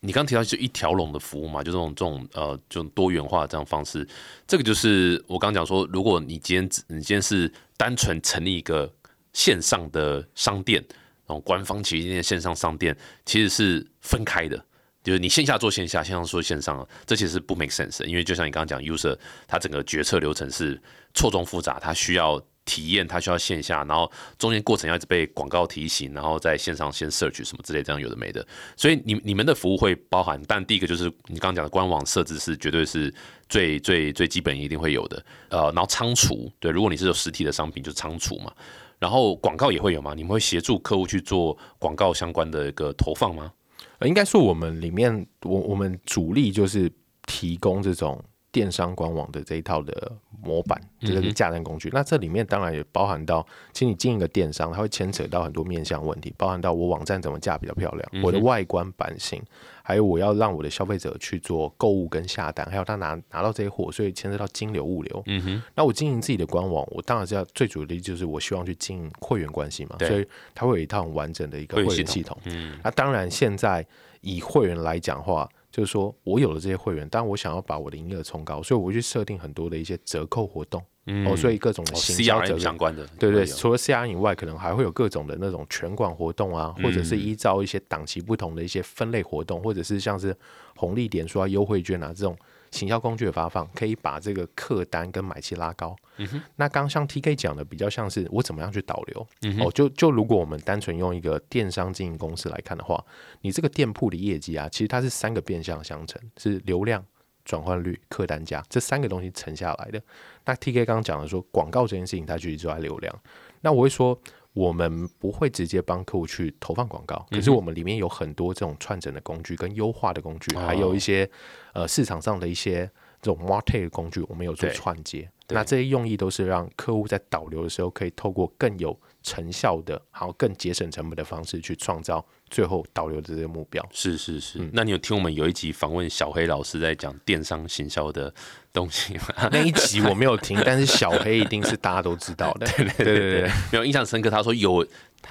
[0.04, 4.04] 你刚提到就一条龙的服务嘛，就这种这种呃，这种多元化这样方式，
[4.48, 8.92] 这个就是我刚讲说，如果你今天你今天是单纯成立一个
[9.32, 10.84] 线上的商店，
[11.24, 14.56] 然后官方旗舰店线上商店，其实是分开的，
[15.04, 20.82] 就是你线下做线下，线上做线上，这其实不 make sense，因为就像你刚刚讲，user 他整个决策流程是
[21.14, 22.42] 错综复杂，他需要。
[22.64, 28.46] 体验它需要线下，然后中间过程要一直被广告提醒，然后在线上先 search 什么之类，这样有的没的。
[28.76, 33.12] 所以你你们的服务会包含，但第一个就是你刚刚讲的官网设置是绝对是
[33.48, 35.24] 最最最基本一定会有的。
[35.48, 38.52] 呃，然后仓储，对，如果你是有实体的商品，就仓储嘛。
[39.00, 40.14] 然后广告也会有吗？
[40.14, 43.52] 你们会协助客户去做广告相关的一个投放吗？
[43.98, 46.90] 呃，应该说我们里面，我我们主力就是
[47.26, 48.24] 提供这种。
[48.52, 50.12] 电商官网的这一套的
[50.42, 51.88] 模板，这个是架站工具。
[51.92, 59.42] 那这里面当然也包含到，其实你经营一个电商，它会牵扯到很多面向问题，包含到我网站怎么架比较漂亮，我的外观版型，
[59.82, 65.22] 还有我要让我的消费者去做购物跟下单，还有他拿拿到这些货，所以牵涉到金流物流。
[65.26, 65.62] 嗯哼。
[65.74, 72.36] 那我经营自己的官网，我当然是要最主力就是我希望去经营会员关系嘛，所以它会有一套很完整的一个会员系统。
[72.44, 72.78] 嗯。
[72.84, 73.86] 那当然，现在
[74.20, 75.48] 以会员来讲话。
[75.72, 80.80] 就是说，我有了这些会员，但我想要把我的营业额冲高，所以我去设定很多的一些折扣活动，
[81.26, 90.36] 哦，所以各种的行销折相关的，对对，除了 C R 以外，可能还会有各种的那种全馆活动啊，或者是依照一些档期不同的一些分类活动，或者是像是
[90.76, 92.36] 红利点数啊、优惠券啊这种。
[92.72, 95.94] 行销工具的发放可以把这个客单跟买气拉高。
[96.16, 99.26] 嗯哼，那刚像 T K 讲的，比较像是我怎么样去导流。
[99.42, 103.04] 嗯哦，就就如果我们单纯用一个电商经营公司来看的话，
[103.42, 107.04] 你这个店铺的业绩啊，其实它是三个变相相乘，是流量、
[107.44, 110.02] 转换率、客单价这三个东西乘下来的。
[110.44, 113.16] 那 T K 刚刚讲的说广告这件事情，它其实就在流量。
[113.60, 114.18] 那我会说。
[114.52, 121.28] 我们不会直接帮客户去投放广告，可是我们里面有很多这种串整的工具跟优化的工具，还有一些
[121.72, 125.30] 呃市场上的一些这种 market 工具，我们有做串接。
[125.48, 133.86] 那这些用意都是让客户在导流的时候，可以透过更有成效的，还有更节省成本的方式去创造最后导流的这个目标。
[133.92, 134.58] 是是是。
[134.72, 138.32] 那你有听我们有一集访问小黑老师在讲电商行销的
[138.72, 139.48] 东西吗？
[139.50, 142.66] 那一集我没有听，但是小黑一定是大家都知道的。
[142.76, 144.28] 对对对对，没有印象深刻。
[144.28, 144.86] 他说有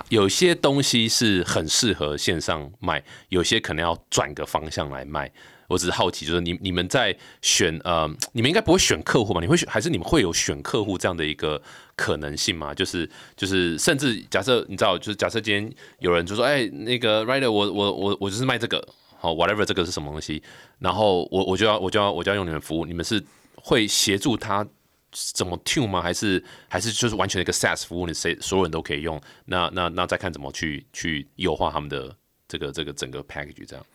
[0.09, 5.31] 有些东西是很适合线上卖，有些可能要转个方向来卖。
[5.67, 9.39] 我只是好奇，就是你你们在选呃，你们应该不会选客户吧？
[9.39, 11.61] 你会选还是你们会有选客户这样的一个
[12.01, 12.73] 可能性吗？
[12.73, 18.83] 就是就是，甚至假设你知道，就是假设今天有人就说，哎，那个 Rider，我我我我就是卖这个，
[19.19, 20.41] 好，whatever 这个是什么东西，
[20.79, 23.23] 然后我我就要我就要我就要用你们服务，你们是
[23.55, 24.65] 会协助他
[25.11, 26.01] 怎么 tune 吗？
[26.01, 29.21] 还是还是就是完全一个 SaaS 服务，你谁所有人都可以用？
[29.45, 32.15] 那那那再看怎么去去优化他们的
[32.47, 33.85] 这个这个整个 package 这样。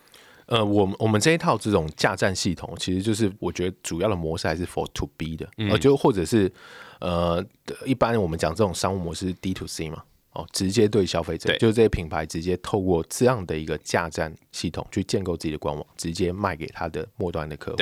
[0.45, 6.49] 呃，我们我们这一套这种架站系统，其实就是我觉得主要的模式还是 for to B 的，呃，就或者是
[6.99, 7.45] 呃，
[7.85, 17.77] 一般我们讲这种商务模式 D to C 嘛，哦，直接对消费者，就是这些品牌直接透过这样的一个架站系统去建构自己的官网，直接卖给他的末端的客户。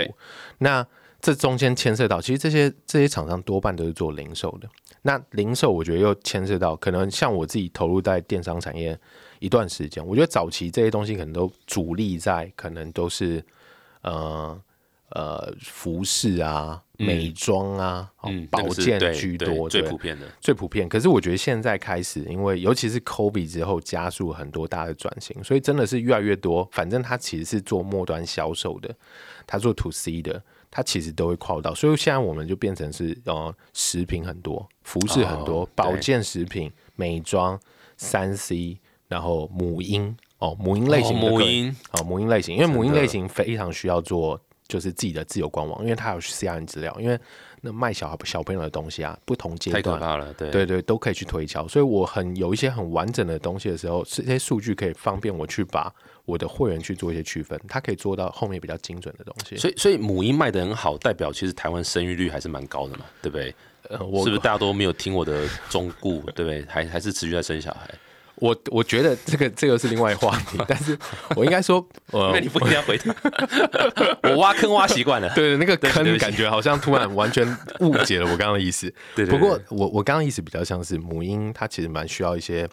[0.57, 0.85] 那
[1.21, 4.69] 这中间牵涉到，其实这些这些厂商多半都是做零售的。
[5.01, 8.99] 那零售我觉得又牵涉到，可能像我自己投入在电商产业。
[9.39, 13.43] 一段时间，我觉得早期这些东西可能都主力在，可能都是
[14.01, 14.59] 呃
[15.09, 18.11] 呃服饰啊、美妆啊、
[18.49, 20.87] 保健居多，最普遍的，最普遍。
[20.89, 26.67] 可是我觉得现在开始，因为尤其是 COVID 之后，加速很多大的转型，所以真的是越来越多。
[26.71, 28.93] 反正他其实是做末端销售的，
[29.45, 31.73] 他做 To C 的，他其实都会跨到。
[31.75, 37.59] 所以现在我们就变成是呃食品很多，服饰很多，保健食品、美妆、
[37.97, 38.79] 三 C。
[39.07, 47.19] 然后母婴哦，母婴类型的母婴哦，母婴类型，因为母婴类型非常需要做就是自己的自由官网，因为它有 CRM 资料，因为
[47.61, 49.99] 那卖小孩小朋友的东西啊，不同阶太可段。
[49.99, 55.93] 怕了，对对对，都可以去推敲，所以我很有一些很完整的东西的时候，这些数据可以方便我去把
[56.25, 59.55] 我的会员去做一些区分，它可以做到后面比较精准的东西。
[59.57, 63.53] 所以所以母婴卖的很好，代表其实台湾生育率还是蛮高的嘛，对不对？
[63.89, 66.65] 呃，我是不是大家都没有听我的忠告，对不对？
[66.67, 67.87] 还还是持续在生小孩？
[68.37, 70.97] 我我觉得这个这个是另外一话题， 但是
[71.35, 73.15] 我应该说，呃 那，你不一定要回答，
[74.29, 75.33] 我挖坑挖习惯了。
[75.33, 77.47] 对那个对不起坑感觉好像突然完全
[77.79, 78.93] 误解了我刚刚的意思。
[79.15, 82.67] 对对不过我我刚刚意思比较像是母婴，它其实蛮需要一些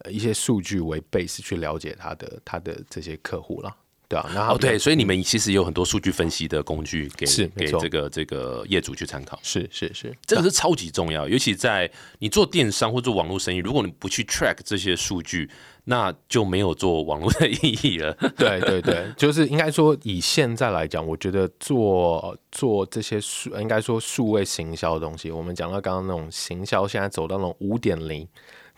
[0.00, 3.74] 呃一些数据为 base 去了解它的它的这些客户了，
[4.08, 15.50] 对啊，然后哦，对，所以你们其实有很多数据分析的工具给是给这个这个业主去参考，是是是，这个是超级重要，尤其在你做电商或做网络生意，如果你不去 track 这些数据，
[15.84, 18.14] 那就没有做网络的意义了。
[18.34, 28.26] 对对对，就是应该说以现在来讲，我觉得做做这些数，应该说数位行销的东西，我们讲到刚刚那种行销，现在走到那种五点零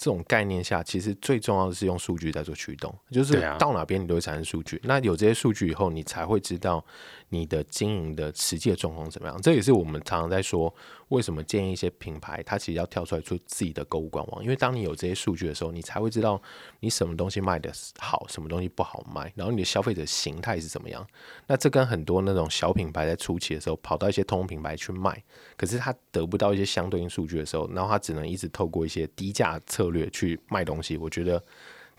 [0.00, 4.80] 这种概念下，其实最重要的是用数据在做驱动，就是到哪边你都会产生数据。
[4.82, 6.82] 那有这些数据以后，你才会知道
[7.30, 9.40] 你的经营的实际的状况怎么样。
[9.40, 10.72] 这也是我们常常在说，
[11.08, 16.40] 为什么建议一些品牌，它其实要跳出来做自己的购物官网，因为当你有这些数据的时候，你才会知道
[16.80, 21.06] 你什么东西卖的好，什么东西不好卖，然后你的消费者形态是怎么样。
[21.46, 25.22] 那这跟很多那种小品牌在初期的时候跑到一些通用品牌去卖，
[25.56, 30.96] 可是他得不到一些相对应数据的时候，然后他只能一直透过一些低价策略去卖东西。
[30.96, 31.42] 我觉得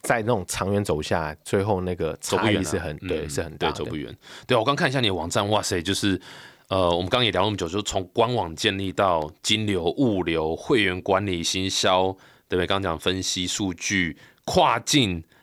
[0.01, 3.95] 在那种长远走下来，最后那个差走不远是很、对，嗯是很大对，走不。
[3.95, 4.15] 远。
[4.47, 6.19] 对，我刚看一下你的网站，哇塞，就是
[6.69, 12.11] 呃，我们刚刚也聊那么久，就是从官网建立到金流、物流、会员管理、行销，
[12.47, 12.65] 对不对？
[12.67, 15.40] 刚刚讲分析数据、跨境，那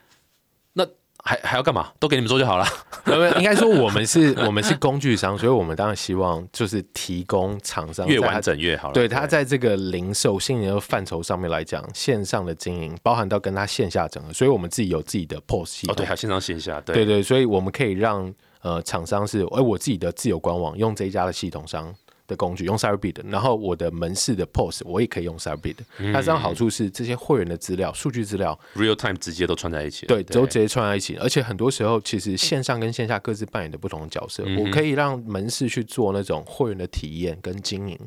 [1.29, 1.93] 还还要干嘛？
[2.01, 2.67] 都给你们做就好了。
[3.05, 8.95] 呃，应该说我们是 我们是工具商，所以我们当然希望就是提供厂商越完整越好了。
[8.95, 15.95] 对他在这个零售、新零售范畴上面来讲，线上的经营包含到跟他线下整合，所以我们自己有自己的 POS 系统。
[15.95, 21.95] 哦，对，还有线上线下，对对对，所以我们可以让呃厂商是，哎、我自己的自有官网用这一家的系统商
[22.29, 25.77] 的工具，用 Cyberbit，然后我的门市的 POS 我也可以用 Cyberbit。
[26.13, 30.09] 它这样好处是这些会员的资料、数据资料，real time 直接都串在一起了。
[30.09, 31.17] 对，都直接串在一起。
[31.17, 34.45] 而且很多时候，其实线上跟线下各自扮演的不同的角色。
[34.59, 37.99] 我可以让门市去做那种会员的体验跟经营，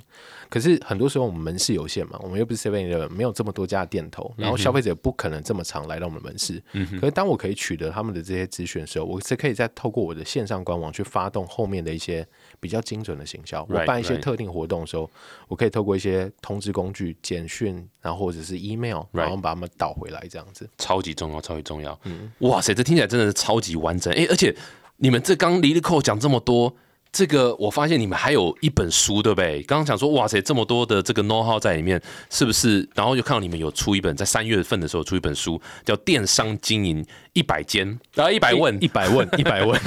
[0.49, 6.62] 可是很多时候我们门市有限嘛，我们又不是 Seven Eleven，没有这么多家店头，然后消费者不可能这么常来到我们门市。
[6.99, 12.27] 可是当我可以取得他们的这些资讯的时候，我是可以再透过我的线上官网去发动后面的一些
[12.62, 13.67] 比较精准的行销。
[13.69, 15.10] 我办一些.特定活动的时候，
[15.47, 20.69] 我可以透过一些通知工具、简讯，然后或者是 email，然后把他们导回来这样子。
[20.78, 22.00] 超级重要，超级重要。
[22.39, 24.13] 哇塞，这听起来真的是超级完整。
[24.13, 24.56] 哎、而且
[24.97, 26.76] 你们这刚离了扣讲这么多，
[27.12, 29.62] 这个我发现你们还有一本书，对不对？
[29.63, 32.88] 刚刚讲说，哇塞，这么多的这个 know how 在里面，是不是？
[32.95, 39.78] 然后就看到你们有出一本，在三月份的时候出一本书，叫《电商经营一百间》，然后一百问一百问，一百问，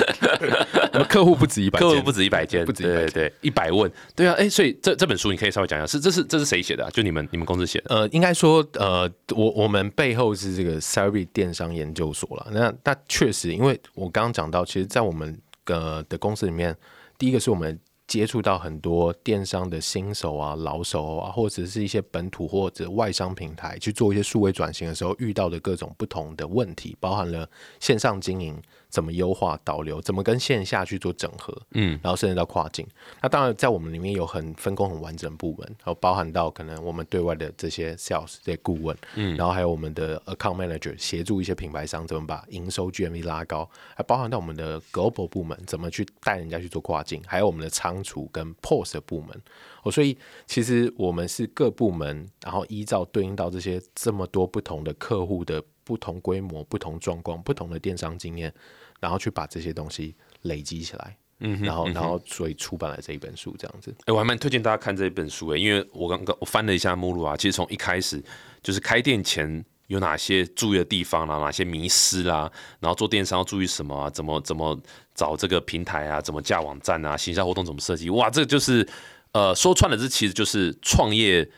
[0.93, 6.91] 我们 客户不止一百，客户不止一百间，不止100对对对，一百问，对啊，哎、所以这这本书你可以稍微讲一下，是这是这是谁写的、啊？
[6.93, 7.95] 就你们你们公司写的？
[7.95, 12.49] 呃，应该说，呃，我我们背后是这个 s a r i 电商研究所了。
[12.53, 16.77] 那那确实，因为我刚刚讲到，其实，在我们呃的公司里面，
[17.25, 17.81] 第一个是我们
[18.15, 27.51] 接触到很多电商的新手啊、老手啊，或者是一些本土或者外商平台去做一些数位转型的时候遇到的各种不同的问题，包含了
[27.81, 28.57] 线上经营
[28.89, 32.87] 怎么优化导流，怎么跟线下去做整合，嗯，然后甚至到跨境。
[33.21, 49.43] 那当然，在我们里面有很分工很完整部门，然后包含到可能我们对外的这些 sales 这些顾问，嗯，然后还有我们的 account manager 协助一些品牌商怎么把营收 GMV 拉高，还包含到我们的 global 部门怎么去带人家去做跨境，还有我们的仓储跟 POS 的部门。
[49.83, 58.55] 哦，所以其实我们是各部门，然后依照对应到这些这么多不同的客户的不同规模、不同状况、不同的电商经验，
[59.01, 61.17] 然后去把这些东西累积起来。
[61.41, 63.93] 嗯哼然后，然后所以出版了这一本书，这样子。
[64.07, 68.23] 哎、我还蛮推荐大家看这一本书诶，因为我刚刚我翻了一下目录啊，其实从一开始
[68.63, 74.79] 就是开店前有哪些注意的地方啦，哪些迷失啦，然后做电商要注意什么啊，怎么怎么
[75.15, 78.87] 找这个平台啊，怎么架网站啊，行销活动怎么设计，哇，这个就是
[79.33, 81.49] 呃说穿了，这其实就是创业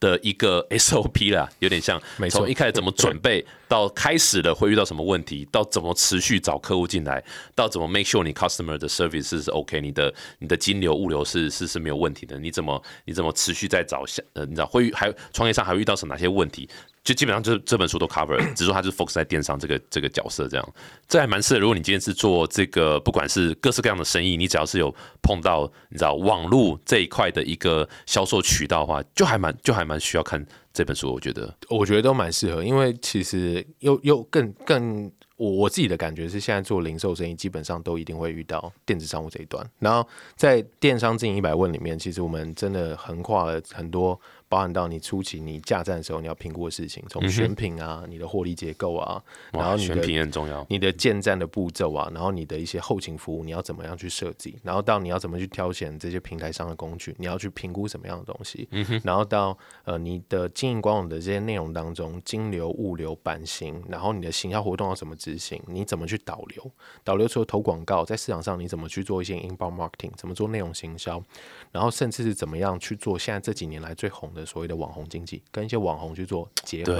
[0.00, 7.22] 的一个 SOP 啦，有点像没错从一开始怎么准备，到开始了会遇到什么问题，到怎么持续找客户进来，
[7.54, 16.68] 到怎么 make sure 你 customer 的 service 是 OK，你的你的金流物流是是是没有问题的，你怎么你怎么持续在找下呃，你知道会遇还创业上还会遇到什么哪些问题？
[17.04, 20.74] 就基本上就是这本书都 cover， 只是说它是 focus 在电商这个这个角色这样，
[21.08, 21.60] 这还蛮适合。
[21.60, 31.12] 如果你今天是做这个，不管是各式各样的生意，你只要是有碰到你知道网络这一块的一个销售渠道的话，就还蛮就还蛮需要看这本书。
[31.12, 39.64] 我觉得，我觉得都蛮适合，因为其实又又更更我我自己的感觉是，现在做零售生意基本上都一定会遇到电子商务这一段。
[39.78, 49.22] 然后在电商经营一百问里面，其实我们真的横跨了很多，包含到你初期你架站的时候你要评估的事情，从选品啊、你的获利结构啊，
[49.52, 50.66] 然后你的选品也很重要。
[50.68, 58.68] 你的建站的步骤啊，然后你的一些后勤服务，你要怎么样去设计，然后到你要怎么去挑选这些平台上的工具，你要去评估什么样的东西，
[59.04, 66.70] 然后到呃你的经营官网的这些内容当中，金流、物流、版型，然后你的行销活动要怎么执行，你怎么去导流，
[67.04, 71.22] 导流除了投广告，在市场上你怎么去做一些 inbound marketing，怎么做内容行销，
[71.70, 76.94] 然后甚至是怎么样去做现在这几年来最红的所谓的网红经济，跟一些网红去做结合，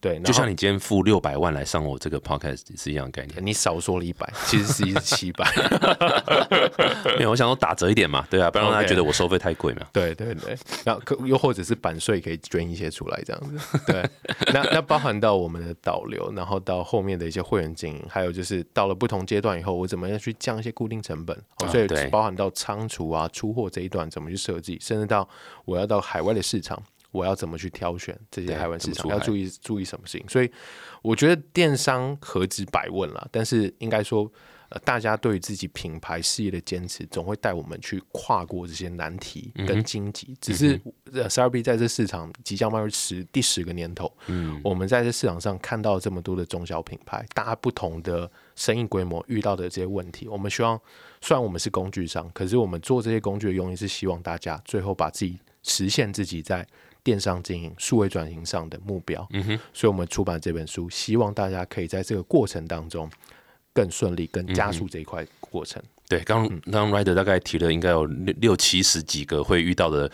[0.00, 3.44] 对，就像你今天付六百万来上我这个 podcast 是一样的概念。
[3.44, 5.50] 你少说了一百，其实实际是七百。
[7.18, 9.86] 没有，我想说打折一点嘛，对啊，不然让大家觉得我收费太贵嘛。
[9.92, 14.08] 对对对，那可又或者是版税可以捐一些出来这样子，对，
[14.52, 25.28] 那那包含到我们的导流，然后到后面的一些会员经营，还有就是到了不同阶段以后，我怎么样去降一些固定成本，哦、所以对包含到仓储啊、出货这一段怎么去设计，甚至到
[25.64, 26.80] 我要到海外的市场。
[27.16, 29.08] 我要怎么去挑选这些对海外市场？
[29.08, 30.28] 要注意注意什么事情？
[30.28, 30.50] 所以
[31.02, 34.30] 我觉得电商何止百问了，但是应该说，
[34.68, 40.36] 呃，大家对于自己品牌事业的坚持，总会带我们去跨过这些难题跟荆棘。
[40.40, 40.80] 只是
[41.12, 50.80] 呃 s r b 在这市场即将迈入十第十个年头，嗯，我们在这市场上看到这么多的中小品牌，大家不同的生意规模遇到的这些问题，我们希望，
[51.20, 56.66] 虽然我们是工具商，可是我们做这些工具的用意是希望大家最后把自己实现自己在
[57.06, 59.24] 电商经营、数位转型上的目标。
[59.30, 63.08] 嗯哼，所以我们出版这本书，希望大家可以在这个过程当中
[63.72, 65.80] 更顺利、更加速这一块过程。
[66.08, 70.10] 对，刚刚 Rider 大概提了应该有六六七十几个会遇到的，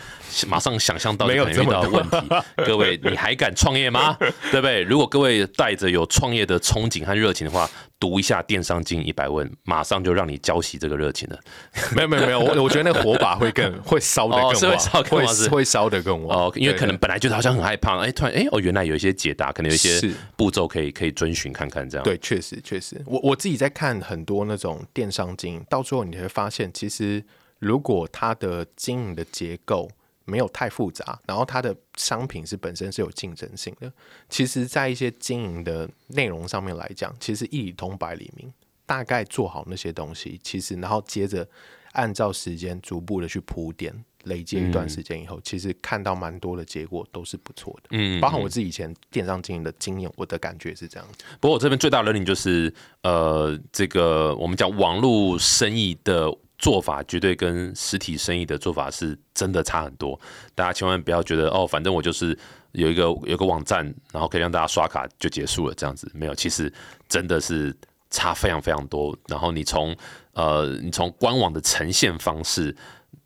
[0.49, 2.17] 马上想象到没有可能遇到的问题。
[2.65, 4.17] 各位，你还敢创业吗？
[4.51, 4.83] 对不对？
[4.83, 7.69] 如果各位带着有创业的憧憬和热情的话，
[8.01, 11.39] 读一下《电商经营一百问》，马上就让你浇熄这个热情了。
[11.95, 22.03] 没有没有没有，我我觉得那个火把会更会烧的更旺，哦是会烧更旺会会烧的更旺哦，因为可能本来就是好像很害怕，哎，突然哎哦，原来有一些解答，可能有一些步骤可以可以遵循看看这样。
[22.03, 27.25] 对，确实确实，我我自己在看很多那种电商经营，到最后你会发现，其实
[27.59, 29.91] 如果它的经营的结构
[30.25, 33.93] 没有太复杂，然后它的商品是本身是有竞争性的，
[34.29, 38.53] 其实在一些经营的内容上面来讲，其实一理通百里明，
[38.87, 41.49] 大概做好那些东西，其实然后接着
[41.93, 44.05] 按照时间逐步的去铺垫。
[44.25, 51.25] 累积一段时间以后，其实看到蛮多的结果都是不错的，嗯包含我自己以前电商经营的经验，我的感觉是这样子。
[51.41, 60.19] 不过我这边最大的 learning 就是，呃，这个我们讲网络生意的做法，绝对跟实体生意的做法是真的差很多。
[60.55, 62.39] 大家千万不要觉得哦，反正我就是
[62.73, 66.73] 有一个有一个网站，然后可以让大家刷卡就结束了这样子，没有，其实
[67.09, 67.77] 真的是
[68.11, 69.17] 差非常非常多。
[69.27, 69.97] 然后你从
[70.35, 72.77] 呃，你从官网的呈现方式。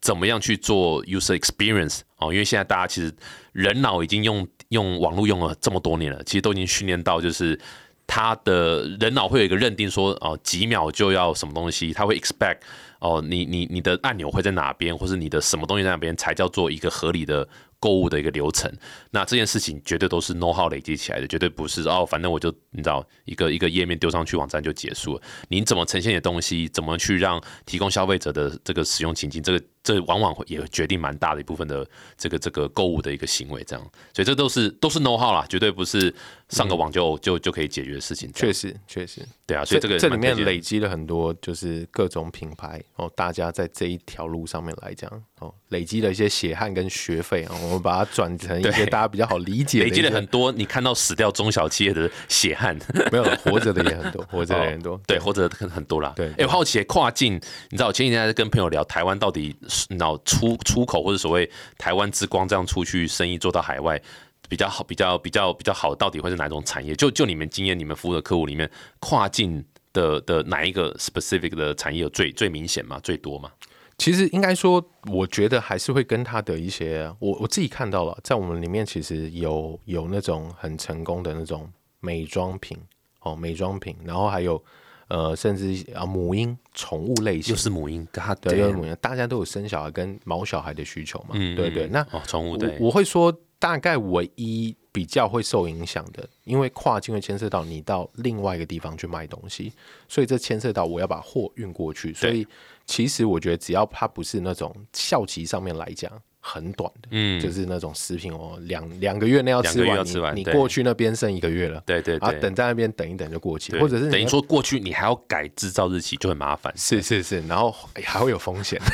[0.00, 2.32] 怎么样去做 user experience 哦？
[2.32, 3.12] 因为现在大家其实
[3.52, 7.58] 人脑已经用用网络用了这么多年了，其实都已经训练到，就是
[8.06, 12.58] 他的人脑会有一个认定说，哦，几秒就要什么东西，他会 expect
[13.00, 17.46] 哦，你你你的按钮会在哪边，或是你的什么东西在哪边，才叫做一个合理的
[17.78, 18.72] 购物的一个流程。
[19.10, 25.22] 那这件事情绝对都是 know how 累积起来的，绝对不是哦，反正我就你知道一个一个页面丢上去，网站就结束了。
[25.48, 31.86] 你怎么呈现你的东西，怎么去让提供消费者的这个使用情境，这个这往往会也决定蛮大的一部分的
[32.16, 33.90] 这个这个购物的一个行为，这样。
[34.14, 36.12] 所以这都是都是 know how 啦，绝对不是
[36.48, 38.30] 上个网就、就就可以解决的事情。
[38.32, 52.76] 确实，确实，对啊，所以这个这里面累积了很多，就是各种品牌哦，大家在这一条路上面来讲哦，累积了一些血汗跟学费啊、我们把它转成一些大家比较好理解的累积了很多你看到死掉中小企业的血汗。
[53.12, 56.12] 没有活着的也很多，活着的也很多，对，活着很很多啦。
[56.16, 57.34] 对哎、我好奇跨境，
[57.70, 59.54] 你知道，我前几天还在跟朋友聊，台湾到底
[59.88, 64.00] 你知道出出口或者所谓台湾之光这样出去生意做到海外
[64.48, 66.94] 比较好，比较比较比较好，到底会是哪种产业？
[66.94, 68.70] 就就你们经验，你们服务的客户里面，
[69.00, 69.62] 跨境
[69.96, 73.50] 的的哪一个 specific 的产业最最明显嘛，最多嘛？
[73.98, 81.66] 其实应该说，我觉得还是会跟他的一些，我我自己看到了，在我们里面其实有有那种很成功的那种
[82.00, 82.76] 美妆品
[83.22, 84.62] 哦，美妆品，然后还有
[85.08, 87.54] 呃，甚至啊母婴宠物类型。
[87.54, 91.88] 又，是母婴，他对，又是母婴，大家都有生小孩跟毛小孩的需求嘛，嗯对对。
[91.88, 99.72] 那哦，宠物对，我我会说，大概唯一比较会受影响的，因为跨境会牵涉到你到另外一个地方去卖东西，
[100.08, 102.46] 所以这牵涉到我要把货运过去，所以
[102.84, 106.10] 其实我觉得只要它不是那种校旗上面来讲
[106.46, 116.72] 很短的，嗯，就是那种食品哦，两两个月内要吃完，吃完你你过去那边剩一个月了，对对啊，等在那边等一等就过期，对或者是等于说过去你还要改制造日期，就很麻烦。
[116.76, 118.80] 是是是，然后哎还会有风险，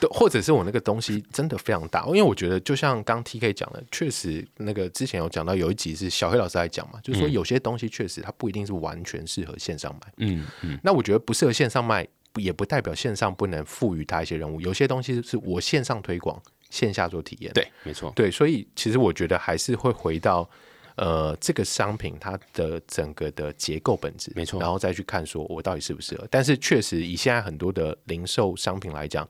[0.00, 12.06] 对，或者是我那个东西真的非常大，因为我觉得就像刚 T K 讲的，确实那个之前有讲到有一集是小黑老师在讲嘛，就是说有些东西确实它不一定是完全适合线上卖，嗯嗯，那我觉得不适合线上卖，
[12.36, 20.48] 也不代表线上不能赋予它一些任务，有些东西是我线上推广，线下做体验，对，没错，对，所以其实我觉得还是会回到
[20.96, 26.26] 呃这个商品它的整个的结构本质，没错然后再去看说我到底适不适合。
[26.30, 29.28] 但是确实以现在很多的零售商品来讲，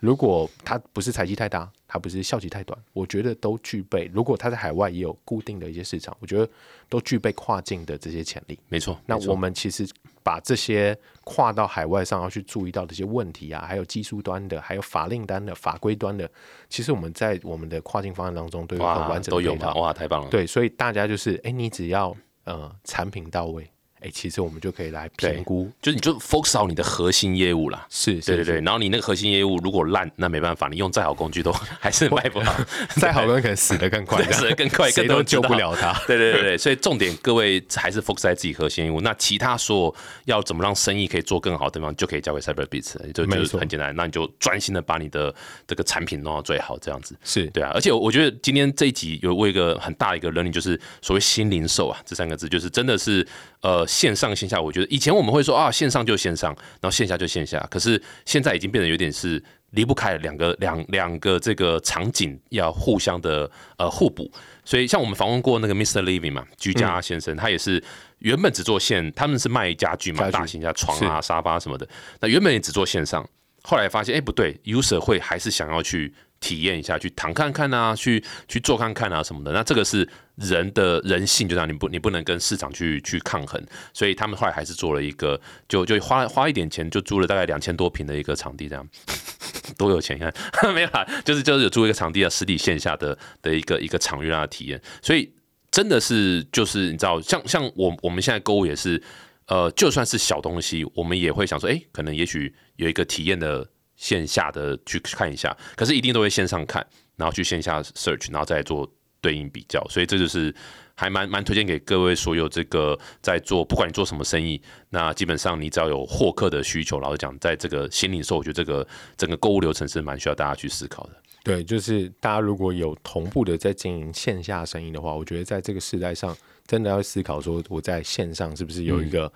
[0.00, 4.08] 如果它不是财气太大，它不是效期太短，我觉得都具备。
[4.14, 6.48] 如果它在海外也有固定的一些市场，我觉得
[6.88, 8.56] 都具备跨境的这些潜力。
[8.68, 8.96] 没错。
[9.06, 9.84] 那我们其实
[10.22, 16.30] 把这些跨到海外上要去注意到的一些问题啊，还有技术端的，还有法令端的、法规端的，
[16.68, 19.80] 其实我们在我们的跨境方案当中都有很完整都有嘛，的配套。
[19.80, 20.30] 哇，太棒了。
[20.30, 23.68] 对，所以大家就是，哎、你只要呃产品到位，
[24.02, 25.70] 哎、其实我们就可以来评估。
[25.80, 27.86] 就是你就 focus 好你的核心业务啦。
[27.90, 32.54] 是，对对对，然后你那个核心业务如果烂，那没办法，你用再好工具都 还是卖不好，
[33.00, 35.92] 再好的人可能死得更快，死得更快 谁都救不了他。
[36.06, 45.34] 对对对对，所以重点各位还是 focus 在自己核心业务，那其他所有要怎么让生意可以做更好的地方，就可以交给 CyberBeats，就就是很简单，那你就专心的把你的
[45.66, 47.14] 这个产品弄到最好，这样子。
[47.22, 53.26] 是对啊，而且我我觉得今天这一集有我有一个很大的一个 learning，就是所谓新零售啊这三个字，就是真的是
[53.62, 54.60] 呃线上线下。
[54.60, 64.30] 我觉得以前我们会说啊线上就线上，然后线下就线下，可是现在已经变得有点是离不开两个两两个这个场景要互相的呃互补。
[64.64, 66.02] 所以像我们访问过那个 Mr.
[66.02, 67.82] Living 嘛，居家先生，他也是
[68.18, 71.88] 原本只做线，他们是卖家具嘛，具大型家床啊、沙发什么的，
[72.20, 73.28] 那原本也只做线上，
[73.62, 79.52] 后来发现，哎、不对，user 会还是想要去体验一下，去躺看看啊，去去做看看啊什么的。
[79.52, 80.08] 那这个是
[80.40, 83.62] 人的人性，就这样，你不你不能跟市场去去抗衡，
[83.92, 88.88] 所以他们后来还是做了一个，就就花花一点钱，就租了大概两千多平的一个场地，这样。
[89.78, 90.34] 多有钱，你看。
[90.74, 95.32] 没有啦，就是就是有租一个场地啊，实体线下的的一个一个场域让他体验，所以
[95.70, 99.00] 真的是就是你知道，像像我我们现在购物也是，
[99.46, 103.66] 呃，就算是小东西，我们也会想说，哎、可能也许有一个体验的
[103.96, 106.84] 线下的去看一下，可是一定都会线上看，
[107.16, 108.90] 然后去线下 search，然后再做
[109.20, 110.54] 对应比较，所以这就是
[110.94, 114.60] 还蛮蛮推荐给各位所有这个在做，不管你做什么生意，
[114.90, 121.10] 那基本上你只要有获客的需求，老实讲，在这个新零售，我觉得这个整个购物流程是蛮需要大家去思考的。
[121.42, 129.32] 对，就是大家如果有同步的在经营线下生意的话，我觉得在这个时代上，真的要思考说，我在线上是不是有一个、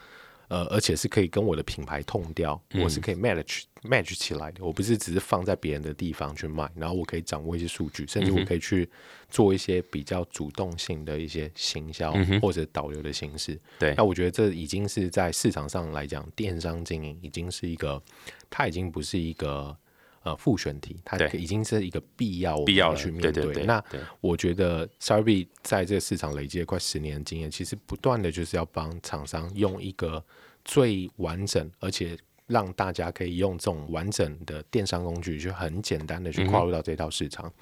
[0.48, 4.64] 呃，而且是可以跟我的品牌痛调，我是可以 match match 起来的。
[4.64, 8.88] 我不是只是放在别人的地方去卖，然后我可以掌握一些数据，甚至我可以去
[9.28, 13.58] 做一些比较主动性的一些行销、或者导流的形式。
[13.78, 18.02] 对那我觉得这已经是在市场上来讲，电商经营已经是一个，
[18.50, 19.76] 它已经不是一个。
[20.24, 23.84] 呃，复选题，它已经是一个必要，必要去面对对对那
[24.22, 30.24] 我觉得 s a r b 在这个市场累积了快十年的经验，其实不断的就是要帮厂商用一个
[30.64, 32.16] 最完整，而且
[32.46, 37.52] 让大家可以用这种完整的电商工具，去很简单的去跨入到这套市场。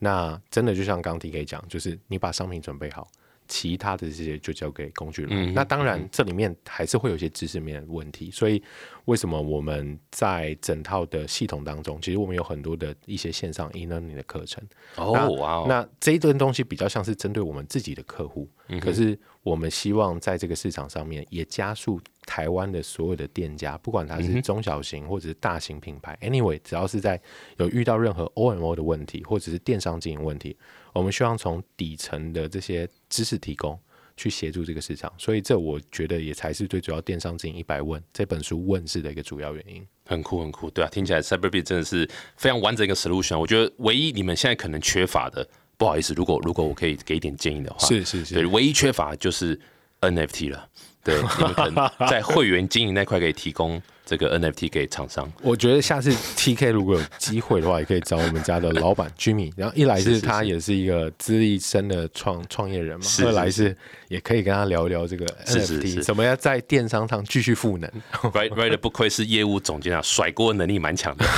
[0.00, 3.06] 那真的就像刚 T K 讲，就是你把商品准备好。
[3.50, 5.52] 其他的这些就交给工具人。
[5.52, 8.30] 那当然，这里面还是会有一些知识面的问题。
[8.30, 8.62] 所以，
[9.06, 14.62] 为什么我们在整套的系统当中，其实我们有很多的一些线上 e-learning 的课程。
[14.96, 27.20] 那哦，哇哦，那这一段东西比较像是针对我们自己的客户，嗯可是我们希望在这个市场上面也加速台湾的所有的店家，不管它嗯是中小型或者是大型品牌、a n y w a y 只要是在
[27.56, 30.56] 有遇到任何 OMO 的问题，或者是电商经营问题，
[30.92, 33.78] 我们希望从底层的这些知识提供。
[34.16, 39.82] 去协助这个市场，所以这我觉得也才是最主要电商经营一百问这本书问世的一个主要原因。
[40.04, 43.38] 很酷很酷，对啊，听起来 CyberBit 真的是非常完整一个 solution。
[43.38, 45.48] 我觉得唯一你们现在可能缺乏的，
[45.80, 49.58] 不好意思，如果如果我可以给一点建议的话，是是是对，唯一缺乏就是
[50.02, 50.68] NFT 了。
[51.02, 55.32] 对，你们可能在会员经营那块可以提供这个 NFT 给厂商。
[55.40, 59.52] 我觉得下次 TK 如果有机会的话，也可以找我们家的老板 Jimmy。
[59.56, 63.76] 然后一来是他也是一个资历深的创创业人嘛，二来是
[64.08, 67.88] 也可以跟他聊一聊这个 NFT 怎么样在电商上继续赋能。
[68.32, 71.24] Right Right 不愧是业务总监啊，甩锅能力蛮强的。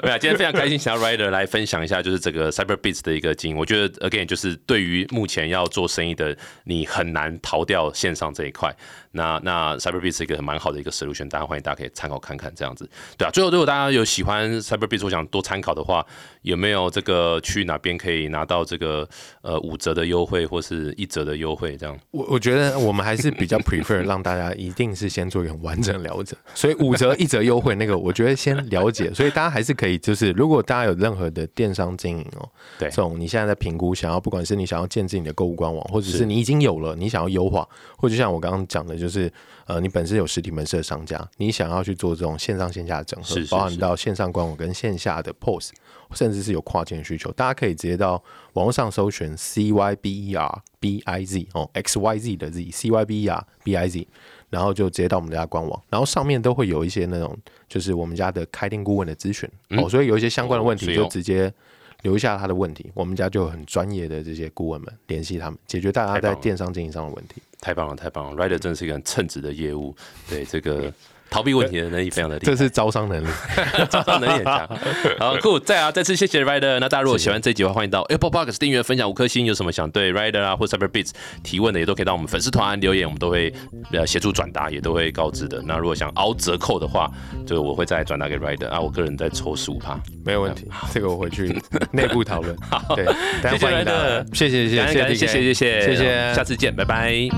[0.00, 3.56] 对啊，今天非常开心，想要 Rider 来分享一下，就是这个 CyberBeats 的一个经营。
[3.56, 8.72] 我觉得 Again 就是对于目前要做生意的你，很难逃掉线上这一块。
[9.10, 12.88] 那那 CyberBeats 是一个蛮好的一个 solution，大家欢迎大家可以参考看看这样子。
[13.16, 16.04] 对啊，最后如果大家有喜欢 CyberBeats，我想多参考的话，
[16.42, 19.08] 有没有这个去哪边可以拿到这个
[19.42, 21.76] 呃五折的优惠或是一折的优惠？
[21.76, 29.12] 这样，我我觉得我们还是比较 prefer 让大家一定是先做一个完整了解，所以五折一折优惠那个，我觉得先了解。
[29.14, 32.48] 所以大家还是可以，就是如果大家有任何的电商经营哦，
[32.78, 37.66] 对，这种你现在在评估，想要不管是你想要建置你的购物官网，或者是你已经有了，你想要优化，
[37.96, 39.30] 或者就像我刚刚讲的，就是
[39.68, 45.72] 呃，你本身有实体门市的商家，你想要去做这种线上线下的整合，包含到线上官网跟线下的 POS，
[46.14, 48.22] 甚至是有跨境的需求，大家可以直接到
[48.54, 53.04] 网络上搜寻 C Y B E R B I Z 哦，X Y Z 的 Z C Y
[53.04, 54.08] B E R B I Z。
[54.50, 57.36] 然后就直接到我们家官网，然后上面都会有一些那种，
[57.68, 59.46] 就是我们家的开店顾问的咨询
[59.78, 61.52] 哦，所以有一些相关的问题就直接
[62.00, 67.42] 留下他的问题，我们家就很专业的这些顾问们联系他们，解决大家在电商经营上的问题。
[67.60, 69.94] 太棒了，太棒了，Rider 真的是一个很称职的业务，
[70.28, 70.92] 对这个。
[71.30, 73.26] 逃避问题的能力非常的厉害，这是招商能力，
[73.90, 74.68] 招商能力很强。
[75.18, 76.78] 好，Cool，再啊，再次谢谢 Rider。
[76.80, 79.46] 那大家如果喜欢这集的话，欢迎到 Apple Podcast 订阅、分享五颗星。
[79.46, 81.10] 有什么想对 Rider 啊或 CyberBeats
[81.42, 83.52] 提问的，也都可以到我们粉丝团留言，我们都会
[83.92, 85.62] 呃协助转达，也都会告知的。
[85.66, 87.10] 那如果想凹折扣的话，
[87.46, 90.68] 就我会再转达给 Rider 啊，我个人再抽十五趴，没有问题。
[90.92, 91.54] 这个我回去
[91.92, 92.56] 内部讨论。
[92.70, 93.04] 好，对，
[93.50, 97.28] 谢谢 Rider，谢谢谢谢谢谢谢谢谢谢，谢谢，下次见，拜拜。